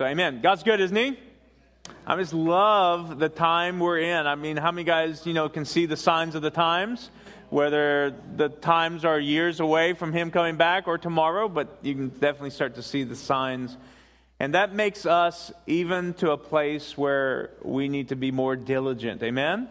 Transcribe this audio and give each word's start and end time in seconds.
So, 0.00 0.06
amen. 0.06 0.42
God's 0.42 0.62
good, 0.62 0.80
isn't 0.80 0.96
He? 0.96 1.18
I 2.06 2.14
just 2.14 2.32
love 2.32 3.18
the 3.18 3.28
time 3.28 3.80
we're 3.80 3.98
in. 3.98 4.28
I 4.28 4.36
mean, 4.36 4.56
how 4.56 4.70
many 4.70 4.84
guys, 4.84 5.26
you 5.26 5.32
know, 5.32 5.48
can 5.48 5.64
see 5.64 5.86
the 5.86 5.96
signs 5.96 6.36
of 6.36 6.42
the 6.42 6.52
times? 6.52 7.10
Whether 7.50 8.14
the 8.36 8.48
times 8.48 9.04
are 9.04 9.18
years 9.18 9.58
away 9.58 9.94
from 9.94 10.12
Him 10.12 10.30
coming 10.30 10.54
back 10.54 10.86
or 10.86 10.98
tomorrow, 10.98 11.48
but 11.48 11.78
you 11.82 11.96
can 11.96 12.10
definitely 12.10 12.50
start 12.50 12.76
to 12.76 12.82
see 12.84 13.02
the 13.02 13.16
signs. 13.16 13.76
And 14.38 14.54
that 14.54 14.72
makes 14.72 15.04
us 15.04 15.50
even 15.66 16.14
to 16.14 16.30
a 16.30 16.38
place 16.38 16.96
where 16.96 17.50
we 17.64 17.88
need 17.88 18.10
to 18.10 18.14
be 18.14 18.30
more 18.30 18.54
diligent. 18.54 19.20
Amen? 19.24 19.68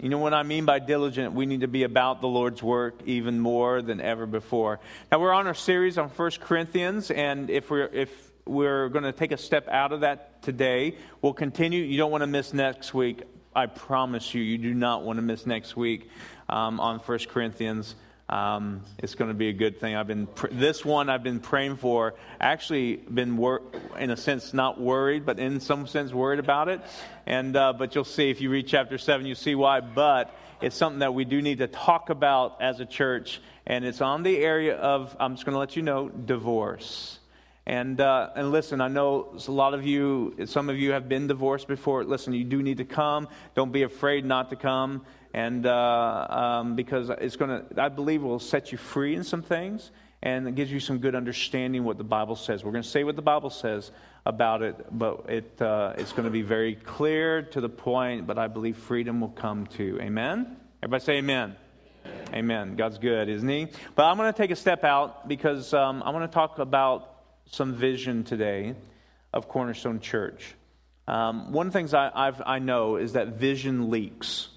You 0.00 0.10
know 0.10 0.18
what 0.18 0.32
I 0.32 0.44
mean 0.44 0.64
by 0.64 0.78
diligent? 0.78 1.32
We 1.32 1.46
need 1.46 1.62
to 1.62 1.68
be 1.68 1.82
about 1.82 2.20
the 2.20 2.28
Lord's 2.28 2.62
work 2.62 3.00
even 3.04 3.40
more 3.40 3.82
than 3.82 4.00
ever 4.00 4.26
before. 4.26 4.78
Now 5.10 5.18
we're 5.18 5.32
on 5.32 5.48
our 5.48 5.54
series 5.54 5.98
on 5.98 6.08
1 6.08 6.30
Corinthians, 6.38 7.10
and 7.10 7.50
if 7.50 7.68
we're 7.68 7.86
if 7.86 8.29
we're 8.50 8.88
going 8.88 9.04
to 9.04 9.12
take 9.12 9.30
a 9.30 9.36
step 9.36 9.68
out 9.68 9.92
of 9.92 10.00
that 10.00 10.42
today, 10.42 10.96
we'll 11.22 11.32
continue. 11.32 11.82
You 11.82 11.96
don't 11.96 12.10
want 12.10 12.22
to 12.22 12.26
miss 12.26 12.52
next 12.52 12.92
week. 12.92 13.22
I 13.54 13.66
promise 13.66 14.34
you, 14.34 14.42
you 14.42 14.58
do 14.58 14.74
not 14.74 15.04
want 15.04 15.18
to 15.18 15.22
miss 15.22 15.46
next 15.46 15.76
week 15.76 16.10
um, 16.48 16.80
on 16.80 16.98
1 16.98 17.18
Corinthians. 17.28 17.94
Um, 18.28 18.82
it's 18.98 19.14
going 19.14 19.28
to 19.28 19.34
be 19.34 19.48
a 19.48 19.52
good 19.52 19.80
thing. 19.80 19.94
I've 19.96 20.06
been 20.06 20.28
this 20.52 20.84
one 20.84 21.08
I've 21.08 21.22
been 21.22 21.40
praying 21.40 21.76
for. 21.76 22.14
Actually, 22.40 22.96
been 22.96 23.36
wor- 23.36 23.62
in 23.98 24.10
a 24.10 24.16
sense 24.16 24.52
not 24.52 24.80
worried, 24.80 25.24
but 25.24 25.38
in 25.38 25.60
some 25.60 25.86
sense 25.86 26.12
worried 26.12 26.38
about 26.38 26.68
it. 26.68 26.80
And 27.26 27.56
uh, 27.56 27.72
but 27.72 27.94
you'll 27.94 28.04
see 28.04 28.30
if 28.30 28.40
you 28.40 28.50
read 28.50 28.68
chapter 28.68 28.98
seven, 28.98 29.26
you 29.26 29.34
see 29.34 29.56
why. 29.56 29.80
But 29.80 30.32
it's 30.60 30.76
something 30.76 31.00
that 31.00 31.14
we 31.14 31.24
do 31.24 31.42
need 31.42 31.58
to 31.58 31.66
talk 31.66 32.10
about 32.10 32.60
as 32.60 32.78
a 32.78 32.86
church, 32.86 33.40
and 33.66 33.84
it's 33.84 34.00
on 34.00 34.22
the 34.22 34.38
area 34.38 34.76
of 34.76 35.16
I'm 35.18 35.34
just 35.34 35.44
going 35.44 35.54
to 35.54 35.60
let 35.60 35.74
you 35.74 35.82
know 35.82 36.08
divorce. 36.08 37.19
And, 37.66 38.00
uh, 38.00 38.30
and 38.34 38.50
listen, 38.50 38.80
I 38.80 38.88
know 38.88 39.38
a 39.46 39.50
lot 39.50 39.74
of 39.74 39.86
you, 39.86 40.34
some 40.46 40.68
of 40.68 40.78
you 40.78 40.92
have 40.92 41.08
been 41.08 41.26
divorced 41.26 41.68
before. 41.68 42.04
Listen, 42.04 42.32
you 42.32 42.44
do 42.44 42.62
need 42.62 42.78
to 42.78 42.84
come. 42.84 43.28
Don't 43.54 43.70
be 43.70 43.82
afraid 43.82 44.24
not 44.24 44.50
to 44.50 44.56
come 44.56 45.02
and 45.32 45.66
uh, 45.66 46.26
um, 46.28 46.76
because 46.76 47.10
it's 47.10 47.36
going 47.36 47.50
to, 47.50 47.82
I 47.82 47.88
believe, 47.88 48.22
will 48.22 48.38
set 48.38 48.72
you 48.72 48.78
free 48.78 49.14
in 49.14 49.24
some 49.24 49.42
things, 49.42 49.90
and 50.22 50.48
it 50.48 50.54
gives 50.54 50.72
you 50.72 50.80
some 50.80 50.98
good 50.98 51.14
understanding 51.14 51.84
what 51.84 51.98
the 51.98 52.04
Bible 52.04 52.36
says. 52.36 52.64
We're 52.64 52.72
going 52.72 52.82
to 52.82 52.88
say 52.88 53.04
what 53.04 53.16
the 53.16 53.22
Bible 53.22 53.50
says 53.50 53.90
about 54.26 54.62
it, 54.62 54.76
but 54.90 55.26
it, 55.28 55.62
uh, 55.62 55.94
it's 55.96 56.12
going 56.12 56.24
to 56.24 56.30
be 56.30 56.42
very 56.42 56.74
clear 56.74 57.42
to 57.42 57.60
the 57.60 57.68
point. 57.68 58.26
But 58.26 58.38
I 58.38 58.48
believe 58.48 58.76
freedom 58.76 59.20
will 59.20 59.28
come 59.28 59.66
too. 59.66 59.98
Amen. 60.00 60.56
Everybody 60.82 61.04
say 61.04 61.18
Amen. 61.18 61.56
Amen. 62.32 62.76
God's 62.76 62.98
good, 62.98 63.28
isn't 63.28 63.48
He? 63.48 63.68
But 63.94 64.06
I'm 64.06 64.16
going 64.16 64.32
to 64.32 64.36
take 64.36 64.50
a 64.50 64.56
step 64.56 64.84
out 64.84 65.28
because 65.28 65.72
um, 65.74 66.02
I 66.02 66.10
want 66.10 66.30
to 66.30 66.34
talk 66.34 66.58
about 66.58 67.09
some 67.50 67.74
vision 67.74 68.22
today 68.22 68.74
of 69.32 69.48
Cornerstone 69.48 70.00
Church. 70.00 70.54
Um, 71.08 71.52
one 71.52 71.66
of 71.66 71.72
the 71.72 71.78
things 71.78 71.92
I, 71.92 72.10
I've, 72.14 72.40
I 72.46 72.60
know 72.60 72.96
is 72.96 73.14
that 73.14 73.28
vision 73.28 73.90
leaks. 73.90 74.48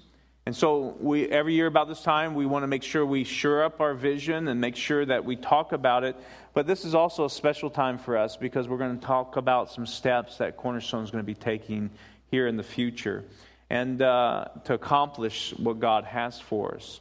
And 0.46 0.54
so 0.54 0.94
we 1.00 1.26
every 1.28 1.54
year 1.54 1.66
about 1.66 1.88
this 1.88 2.02
time 2.02 2.34
we 2.34 2.46
want 2.46 2.62
to 2.62 2.66
make 2.66 2.82
sure 2.82 3.04
we 3.04 3.24
sure 3.24 3.64
up 3.64 3.80
our 3.80 3.94
vision 3.94 4.46
and 4.46 4.60
make 4.60 4.76
sure 4.76 5.04
that 5.04 5.24
we 5.24 5.36
talk 5.36 5.72
about 5.72 6.04
it. 6.04 6.16
But 6.52 6.66
this 6.66 6.84
is 6.84 6.94
also 6.94 7.24
a 7.24 7.30
special 7.30 7.70
time 7.70 7.98
for 7.98 8.16
us 8.16 8.36
because 8.36 8.68
we're 8.68 8.78
going 8.78 8.98
to 8.98 9.04
talk 9.04 9.36
about 9.36 9.72
some 9.72 9.86
steps 9.86 10.38
that 10.38 10.56
Cornerstone 10.56 11.02
is 11.02 11.10
going 11.10 11.24
to 11.24 11.26
be 11.26 11.34
taking 11.34 11.90
here 12.30 12.46
in 12.46 12.56
the 12.56 12.62
future 12.62 13.24
and 13.70 14.00
uh, 14.02 14.44
to 14.64 14.74
accomplish 14.74 15.54
what 15.56 15.80
God 15.80 16.04
has 16.04 16.38
for 16.38 16.74
us. 16.74 17.00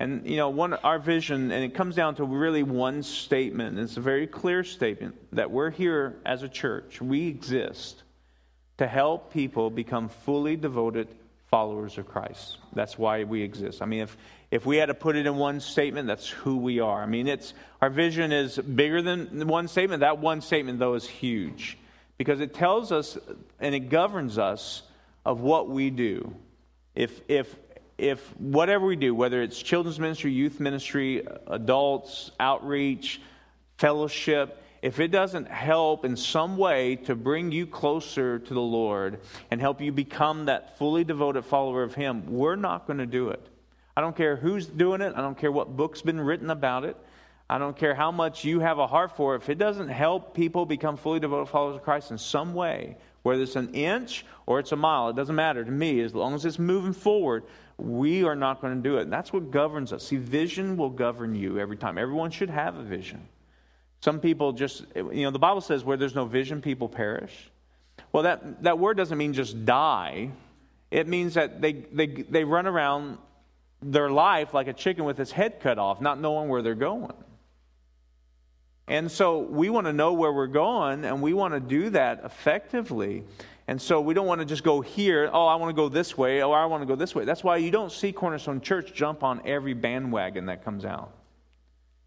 And 0.00 0.26
you 0.26 0.38
know, 0.38 0.48
one 0.48 0.72
our 0.72 0.98
vision, 0.98 1.52
and 1.52 1.62
it 1.62 1.74
comes 1.74 1.94
down 1.94 2.14
to 2.16 2.24
really 2.24 2.62
one 2.62 3.02
statement. 3.02 3.78
It's 3.78 3.98
a 3.98 4.00
very 4.00 4.26
clear 4.26 4.64
statement 4.64 5.14
that 5.32 5.50
we're 5.50 5.68
here 5.68 6.16
as 6.24 6.42
a 6.42 6.48
church. 6.48 7.02
We 7.02 7.28
exist 7.28 8.02
to 8.78 8.86
help 8.86 9.30
people 9.30 9.68
become 9.68 10.08
fully 10.08 10.56
devoted 10.56 11.06
followers 11.50 11.98
of 11.98 12.08
Christ. 12.08 12.56
That's 12.72 12.96
why 12.96 13.24
we 13.24 13.42
exist. 13.42 13.82
I 13.82 13.84
mean, 13.84 14.00
if, 14.00 14.16
if 14.50 14.64
we 14.64 14.78
had 14.78 14.86
to 14.86 14.94
put 14.94 15.16
it 15.16 15.26
in 15.26 15.36
one 15.36 15.60
statement, 15.60 16.08
that's 16.08 16.28
who 16.28 16.56
we 16.56 16.80
are. 16.80 17.02
I 17.02 17.06
mean, 17.06 17.28
it's, 17.28 17.52
our 17.82 17.90
vision 17.90 18.32
is 18.32 18.56
bigger 18.56 19.02
than 19.02 19.48
one 19.48 19.68
statement. 19.68 20.00
That 20.00 20.18
one 20.18 20.40
statement, 20.40 20.78
though, 20.78 20.94
is 20.94 21.06
huge 21.06 21.76
because 22.16 22.40
it 22.40 22.54
tells 22.54 22.90
us 22.90 23.18
and 23.60 23.74
it 23.74 23.90
governs 23.90 24.38
us 24.38 24.82
of 25.26 25.40
what 25.40 25.68
we 25.68 25.90
do. 25.90 26.34
If, 26.94 27.20
if, 27.28 27.54
if 28.00 28.26
whatever 28.38 28.86
we 28.86 28.96
do, 28.96 29.14
whether 29.14 29.42
it's 29.42 29.60
children's 29.60 30.00
ministry, 30.00 30.32
youth 30.32 30.58
ministry, 30.58 31.26
adults, 31.46 32.30
outreach, 32.40 33.20
fellowship, 33.76 34.62
if 34.82 34.98
it 34.98 35.08
doesn't 35.08 35.48
help 35.48 36.06
in 36.06 36.16
some 36.16 36.56
way 36.56 36.96
to 36.96 37.14
bring 37.14 37.52
you 37.52 37.66
closer 37.66 38.38
to 38.38 38.54
the 38.54 38.60
Lord 38.60 39.20
and 39.50 39.60
help 39.60 39.82
you 39.82 39.92
become 39.92 40.46
that 40.46 40.78
fully 40.78 41.04
devoted 41.04 41.44
follower 41.44 41.82
of 41.82 41.94
Him, 41.94 42.24
we're 42.32 42.56
not 42.56 42.86
going 42.86 42.98
to 42.98 43.06
do 43.06 43.28
it. 43.28 43.46
I 43.96 44.00
don't 44.00 44.16
care 44.16 44.36
who's 44.36 44.66
doing 44.66 45.02
it. 45.02 45.12
I 45.14 45.20
don't 45.20 45.36
care 45.36 45.52
what 45.52 45.76
book's 45.76 46.00
been 46.00 46.20
written 46.20 46.48
about 46.48 46.84
it. 46.84 46.96
I 47.50 47.58
don't 47.58 47.76
care 47.76 47.94
how 47.94 48.12
much 48.12 48.44
you 48.44 48.60
have 48.60 48.78
a 48.78 48.86
heart 48.86 49.16
for 49.16 49.34
it. 49.34 49.42
If 49.42 49.50
it 49.50 49.58
doesn't 49.58 49.88
help 49.88 50.34
people 50.34 50.64
become 50.64 50.96
fully 50.96 51.20
devoted 51.20 51.50
followers 51.50 51.76
of 51.76 51.82
Christ 51.82 52.12
in 52.12 52.16
some 52.16 52.54
way, 52.54 52.96
whether 53.22 53.42
it's 53.42 53.56
an 53.56 53.74
inch 53.74 54.24
or 54.46 54.60
it's 54.60 54.72
a 54.72 54.76
mile, 54.76 55.08
it 55.10 55.16
doesn't 55.16 55.34
matter 55.34 55.64
to 55.64 55.70
me. 55.70 56.00
As 56.00 56.14
long 56.14 56.34
as 56.34 56.44
it's 56.44 56.58
moving 56.58 56.92
forward, 56.92 57.42
we 57.82 58.24
are 58.24 58.36
not 58.36 58.60
going 58.60 58.76
to 58.76 58.88
do 58.88 58.98
it. 58.98 59.02
And 59.02 59.12
that's 59.12 59.32
what 59.32 59.50
governs 59.50 59.92
us. 59.92 60.06
See, 60.06 60.16
vision 60.16 60.76
will 60.76 60.90
govern 60.90 61.34
you 61.34 61.58
every 61.58 61.76
time. 61.76 61.98
Everyone 61.98 62.30
should 62.30 62.50
have 62.50 62.76
a 62.76 62.82
vision. 62.82 63.26
Some 64.00 64.20
people 64.20 64.52
just, 64.52 64.84
you 64.94 65.24
know, 65.24 65.30
the 65.30 65.38
Bible 65.38 65.60
says 65.60 65.84
where 65.84 65.96
there's 65.96 66.14
no 66.14 66.24
vision, 66.24 66.62
people 66.62 66.88
perish. 66.88 67.50
Well, 68.12 68.22
that, 68.24 68.62
that 68.62 68.78
word 68.78 68.96
doesn't 68.96 69.16
mean 69.16 69.34
just 69.34 69.64
die. 69.64 70.30
It 70.90 71.06
means 71.06 71.34
that 71.34 71.60
they, 71.60 71.72
they, 71.72 72.06
they 72.06 72.44
run 72.44 72.66
around 72.66 73.18
their 73.82 74.10
life 74.10 74.52
like 74.54 74.68
a 74.68 74.72
chicken 74.72 75.04
with 75.04 75.20
its 75.20 75.30
head 75.30 75.60
cut 75.60 75.78
off, 75.78 76.00
not 76.00 76.20
knowing 76.20 76.48
where 76.48 76.62
they're 76.62 76.74
going. 76.74 77.12
And 78.88 79.10
so 79.10 79.38
we 79.38 79.70
want 79.70 79.86
to 79.86 79.92
know 79.92 80.14
where 80.14 80.32
we're 80.32 80.48
going, 80.48 81.04
and 81.04 81.22
we 81.22 81.32
want 81.32 81.54
to 81.54 81.60
do 81.60 81.90
that 81.90 82.22
effectively. 82.24 83.24
And 83.66 83.80
so 83.80 84.00
we 84.00 84.14
don't 84.14 84.26
want 84.26 84.40
to 84.40 84.44
just 84.44 84.64
go 84.64 84.80
here, 84.80 85.30
oh, 85.32 85.46
I 85.46 85.54
want 85.54 85.70
to 85.70 85.74
go 85.74 85.88
this 85.88 86.18
way, 86.18 86.42
oh, 86.42 86.50
I 86.52 86.66
want 86.66 86.82
to 86.82 86.86
go 86.86 86.96
this 86.96 87.14
way. 87.14 87.24
That's 87.24 87.44
why 87.44 87.58
you 87.58 87.70
don't 87.70 87.92
see 87.92 88.12
Cornerstone 88.12 88.60
Church 88.60 88.92
jump 88.92 89.22
on 89.22 89.42
every 89.44 89.74
bandwagon 89.74 90.46
that 90.46 90.64
comes 90.64 90.84
out. 90.84 91.12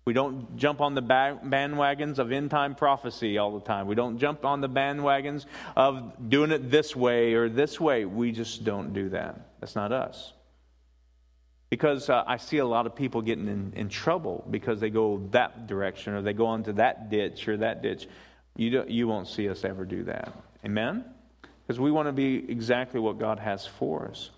We 0.06 0.14
don't 0.14 0.58
jump 0.58 0.82
on 0.82 0.96
the 0.96 1.02
bandwagons 1.02 2.20
of 2.20 2.32
end 2.34 2.52
time 2.52 2.76
prophecy 2.76 3.38
all 3.38 3.58
the 3.58 3.66
time. 3.66 3.88
We 3.88 3.96
don't 3.96 4.18
jump 4.18 4.44
on 4.44 4.60
the 4.60 4.68
bandwagons 4.68 5.46
of 5.78 6.30
doing 6.30 6.52
it 6.52 6.70
this 6.70 6.94
way 6.94 7.34
or 7.36 7.48
this 7.48 7.80
way. 7.80 8.04
We 8.04 8.34
just 8.34 8.66
don't 8.66 8.94
do 8.94 9.10
that. 9.10 9.40
That's 9.62 9.76
not 9.76 9.94
us. 9.94 10.34
Because 11.70 12.10
uh, 12.10 12.24
I 12.28 12.36
see 12.38 12.58
a 12.58 12.66
lot 12.66 12.86
of 12.86 12.96
people 12.96 13.22
getting 13.22 13.48
in, 13.48 13.74
in 13.76 13.90
trouble 13.90 14.46
because 14.52 14.82
they 14.82 14.90
go 14.90 15.26
that 15.32 15.68
direction 15.68 16.14
or 16.14 16.22
they 16.22 16.34
go 16.34 16.48
onto 16.48 16.74
that 16.74 17.10
ditch 17.10 17.48
or 17.48 17.58
that 17.58 17.82
ditch. 17.82 18.08
You, 18.58 18.70
don't, 18.70 18.90
you 18.90 19.08
won't 19.08 19.30
see 19.30 19.48
us 19.48 19.64
ever 19.64 19.86
do 19.86 20.04
that. 20.04 20.34
Amen? 20.66 21.06
Because 21.66 21.80
we 21.80 21.92
want 21.92 22.08
to 22.08 22.12
be 22.12 22.50
exactly 22.50 23.00
what 23.00 23.18
God 23.18 23.40
has 23.40 23.66
for 23.66 24.08
us. 24.08 24.32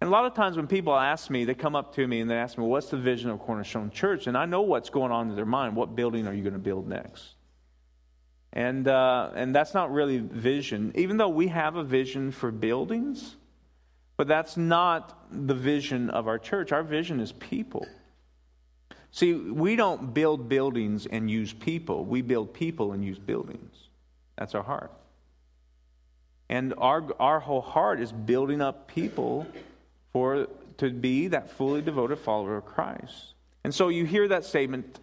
And 0.00 0.08
a 0.08 0.10
lot 0.10 0.24
of 0.24 0.34
times 0.34 0.56
when 0.56 0.66
people 0.66 0.96
ask 0.96 1.28
me, 1.28 1.44
they 1.44 1.54
come 1.54 1.76
up 1.76 1.94
to 1.96 2.06
me 2.06 2.20
and 2.20 2.30
they 2.30 2.36
ask 2.36 2.56
me, 2.56 2.64
What's 2.64 2.88
the 2.88 2.96
vision 2.96 3.30
of 3.30 3.38
Cornerstone 3.40 3.90
Church? 3.90 4.26
And 4.26 4.36
I 4.36 4.46
know 4.46 4.62
what's 4.62 4.88
going 4.88 5.12
on 5.12 5.28
in 5.28 5.36
their 5.36 5.44
mind. 5.44 5.76
What 5.76 5.94
building 5.94 6.26
are 6.26 6.32
you 6.32 6.42
going 6.42 6.54
to 6.54 6.58
build 6.58 6.88
next? 6.88 7.34
And, 8.52 8.88
uh, 8.88 9.30
and 9.34 9.54
that's 9.54 9.74
not 9.74 9.92
really 9.92 10.18
vision, 10.18 10.92
even 10.96 11.18
though 11.18 11.28
we 11.28 11.48
have 11.48 11.76
a 11.76 11.84
vision 11.84 12.32
for 12.32 12.50
buildings, 12.50 13.36
but 14.16 14.26
that's 14.26 14.56
not 14.56 15.16
the 15.30 15.54
vision 15.54 16.10
of 16.10 16.26
our 16.26 16.38
church. 16.38 16.72
Our 16.72 16.82
vision 16.82 17.20
is 17.20 17.30
people. 17.32 17.86
See, 19.12 19.34
we 19.34 19.76
don't 19.76 20.12
build 20.14 20.48
buildings 20.48 21.06
and 21.06 21.30
use 21.30 21.52
people, 21.52 22.04
we 22.04 22.22
build 22.22 22.52
people 22.54 22.92
and 22.92 23.04
use 23.04 23.18
buildings. 23.18 23.74
That's 24.36 24.54
our 24.54 24.62
heart. 24.62 24.92
And 26.50 26.74
our, 26.78 27.06
our 27.20 27.38
whole 27.38 27.60
heart 27.60 28.00
is 28.00 28.10
building 28.10 28.60
up 28.60 28.88
people 28.88 29.46
for 30.12 30.48
to 30.78 30.90
be 30.90 31.28
that 31.28 31.48
fully 31.52 31.80
devoted 31.80 32.18
follower 32.18 32.56
of 32.56 32.66
Christ. 32.66 33.34
And 33.62 33.72
so 33.72 33.88
you 33.88 34.04
hear 34.04 34.26
that 34.26 34.44
statement 34.44 34.98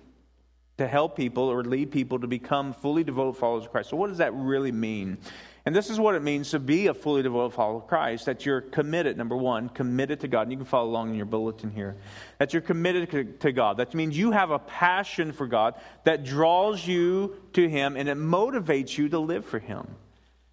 to 0.77 0.85
help 0.85 1.15
people 1.15 1.43
or 1.43 1.63
lead 1.63 1.89
people 1.89 2.19
to 2.19 2.27
become 2.27 2.73
fully 2.73 3.03
devoted 3.05 3.39
followers 3.39 3.63
of 3.63 3.71
Christ. 3.71 3.91
So 3.91 3.95
what 3.95 4.09
does 4.09 4.17
that 4.17 4.33
really 4.33 4.73
mean? 4.73 5.17
And 5.65 5.73
this 5.73 5.89
is 5.89 5.97
what 5.99 6.15
it 6.15 6.21
means 6.21 6.51
to 6.51 6.59
be 6.59 6.87
a 6.87 6.93
fully 6.93 7.23
devoted 7.23 7.55
follower 7.55 7.77
of 7.77 7.87
Christ 7.87 8.25
that 8.25 8.45
you're 8.45 8.61
committed, 8.61 9.15
number 9.17 9.37
one, 9.37 9.69
committed 9.69 10.19
to 10.21 10.27
God. 10.27 10.43
And 10.43 10.51
you 10.51 10.57
can 10.57 10.65
follow 10.65 10.89
along 10.89 11.11
in 11.11 11.15
your 11.15 11.25
bulletin 11.25 11.71
here. 11.71 11.95
That 12.39 12.51
you're 12.51 12.61
committed 12.61 13.39
to 13.39 13.51
God. 13.53 13.77
That 13.77 13.93
means 13.93 14.17
you 14.17 14.31
have 14.31 14.51
a 14.51 14.59
passion 14.59 15.31
for 15.31 15.47
God 15.47 15.75
that 16.03 16.25
draws 16.25 16.85
you 16.85 17.37
to 17.53 17.69
Him 17.69 17.95
and 17.95 18.09
it 18.09 18.17
motivates 18.17 18.97
you 18.97 19.07
to 19.09 19.19
live 19.19 19.45
for 19.45 19.59
Him. 19.59 19.87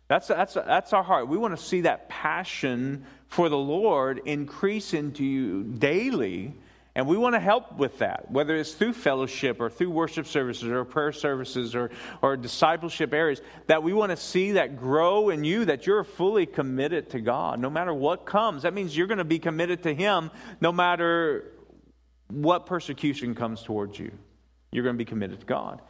That's, 0.08 0.28
that's, 0.28 0.54
that's 0.54 0.92
our 0.92 1.02
heart. 1.02 1.28
We 1.28 1.38
want 1.38 1.56
to 1.56 1.62
see 1.62 1.82
that 1.82 2.08
passion 2.08 3.06
for 3.26 3.48
the 3.48 3.56
Lord 3.56 4.20
increase 4.26 4.94
into 4.94 5.24
you 5.24 5.64
daily 5.64 6.54
And 6.96 7.08
we 7.08 7.16
want 7.16 7.34
to 7.34 7.40
help 7.40 7.76
with 7.76 7.98
that, 7.98 8.30
whether 8.30 8.54
it's 8.54 8.72
through 8.72 8.92
fellowship 8.92 9.60
or 9.60 9.68
through 9.68 9.90
worship 9.90 10.26
services 10.26 10.68
or 10.68 10.84
prayer 10.84 11.10
services 11.10 11.74
or, 11.74 11.90
or 12.22 12.36
discipleship 12.36 13.12
areas, 13.12 13.42
that 13.66 13.82
we 13.82 13.92
want 13.92 14.10
to 14.10 14.16
see 14.16 14.52
that 14.52 14.76
grow 14.76 15.30
in 15.30 15.42
you, 15.42 15.64
that 15.64 15.88
you're 15.88 16.04
fully 16.04 16.46
committed 16.46 17.10
to 17.10 17.20
God 17.20 17.58
no 17.58 17.68
matter 17.68 17.92
what 17.92 18.24
comes. 18.24 18.62
That 18.62 18.74
means 18.74 18.96
you're 18.96 19.08
going 19.08 19.18
to 19.18 19.24
be 19.24 19.40
committed 19.40 19.82
to 19.82 19.94
Him 19.94 20.30
no 20.60 20.70
matter 20.70 21.50
what 22.28 22.66
persecution 22.66 23.34
comes 23.34 23.62
towards 23.62 23.98
you. 23.98 24.12
You're 24.70 24.84
going 24.84 24.94
to 24.94 24.98
be 24.98 25.04
committed 25.04 25.40
to 25.40 25.46
God. 25.46 25.80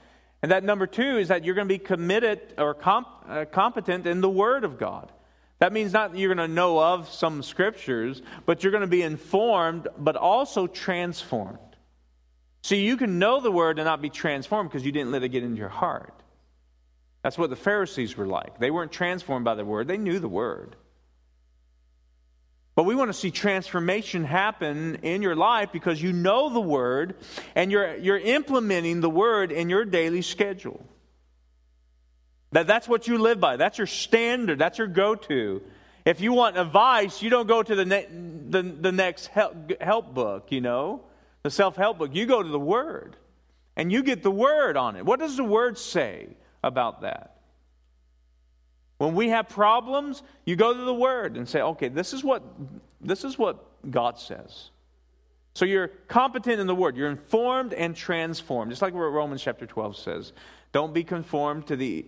And 0.45 0.51
that 0.51 0.63
number 0.63 0.87
two 0.87 1.17
is 1.17 1.29
that 1.29 1.43
you're 1.43 1.55
going 1.55 1.67
to 1.67 1.75
be 1.75 1.79
committed 1.79 2.39
or 2.59 2.75
comp, 2.75 3.09
uh, 3.27 3.47
competent 3.51 4.07
in 4.07 4.21
the 4.21 4.29
Word 4.29 4.65
of 4.65 4.77
God. 4.77 5.11
That 5.59 5.73
means 5.73 5.95
not 5.95 6.13
that 6.13 6.19
you're 6.19 6.35
going 6.35 6.47
to 6.47 6.55
know 6.55 6.79
of 6.79 7.09
some 7.09 7.43
scriptures, 7.43 8.21
but 8.45 8.63
you're 8.63 8.71
going 8.71 8.83
to 8.83 8.87
be 8.87 9.01
informed, 9.01 9.89
but 9.97 10.17
also 10.17 10.67
transformed. 10.67 11.57
See, 12.63 12.85
you 12.85 12.99
can 12.99 13.19
know 13.19 13.41
the 13.41 13.51
word 13.51 13.79
and 13.79 13.87
not 13.87 14.03
be 14.03 14.11
transformed 14.11 14.69
because 14.69 14.85
you 14.85 14.93
didn't 14.93 15.13
let 15.13 15.23
it 15.23 15.31
get 15.31 15.43
into 15.43 15.57
your 15.57 15.71
heart. 15.71 16.23
That's 17.23 17.39
what 17.39 17.49
the 17.49 17.57
Pharisees 17.57 18.15
were 18.15 18.27
like. 18.27 18.59
They 18.59 18.71
weren't 18.71 18.93
transformed 18.93 19.47
by 19.47 19.55
the 19.55 19.65
word, 19.65 19.89
they 19.89 19.97
knew 19.97 20.19
the 20.19 20.29
word. 20.29 20.77
But 22.75 22.85
we 22.85 22.97
want 22.97 23.09
to 23.09 23.13
see 23.15 23.31
transformation 23.31 24.25
happen 24.25 24.97
in 25.03 25.23
your 25.23 25.37
life 25.37 25.71
because 25.73 26.03
you 26.03 26.13
know 26.13 26.53
the 26.53 26.61
word 26.61 27.15
and 27.55 27.71
you're, 27.71 27.97
you're 27.97 28.19
implementing 28.19 29.01
the 29.01 29.11
word 29.11 29.53
in 29.53 29.69
your 29.69 29.85
daily 29.85 30.23
schedule. 30.23 30.85
That, 32.51 32.67
that's 32.67 32.89
what 32.89 33.07
you 33.07 33.19
live 33.19 33.39
by. 33.41 33.57
That's 33.57 33.79
your 33.79 33.87
standard. 33.87 34.59
That's 34.59 34.79
your 34.79 34.89
go 34.89 35.15
to. 35.15 35.63
If 36.05 36.21
you 36.21 36.33
want 36.33 36.59
advice, 36.59 37.23
you 37.23 37.31
don't 37.31 37.47
go 37.47 37.63
to 37.63 37.75
the, 37.75 37.85
ne- 37.85 38.09
the, 38.11 38.63
the 38.63 38.93
next 38.93 39.29
help, 39.29 39.81
help 39.81 40.13
book, 40.13 40.49
you 40.51 40.61
know, 40.61 41.03
the 41.43 41.51
self 41.51 41.77
help 41.77 41.99
book. 41.99 42.15
You 42.15 42.27
go 42.27 42.43
to 42.43 42.49
the 42.49 42.59
Word 42.59 43.17
and 43.77 43.91
you 43.91 44.03
get 44.03 44.23
the 44.23 44.31
Word 44.31 44.77
on 44.77 44.97
it. 44.97 45.05
What 45.05 45.21
does 45.21 45.37
the 45.37 45.45
Word 45.45 45.79
say 45.79 46.37
about 46.63 47.03
that? 47.03 47.34
When 48.99 49.15
we 49.15 49.31
have 49.31 49.49
problems, 49.49 50.23
you 50.45 50.57
go 50.57 50.73
to 50.73 50.85
the 50.85 50.95
Word 50.95 51.37
and 51.37 51.49
say, 51.49 51.61
okay, 51.61 51.89
this 51.89 52.13
is 52.13 52.23
what, 52.23 52.43
this 53.01 53.25
is 53.25 53.39
what 53.39 53.65
God 53.91 54.19
says. 54.19 54.71
So 55.55 55.65
you're 55.65 55.89
competent 56.09 56.61
in 56.61 56.67
the 56.67 56.75
Word. 56.75 56.97
You're 56.97 57.11
informed 57.11 57.73
and 57.73 57.95
transformed, 57.95 58.71
just 58.71 58.83
like 58.83 58.93
what 58.93 59.01
Romans 59.01 59.43
chapter 59.43 59.67
12 59.67 59.97
says. 59.97 60.33
Don't 60.73 60.93
be 60.93 61.05
conformed 61.05 61.69
to 61.69 61.77
the, 61.77 62.05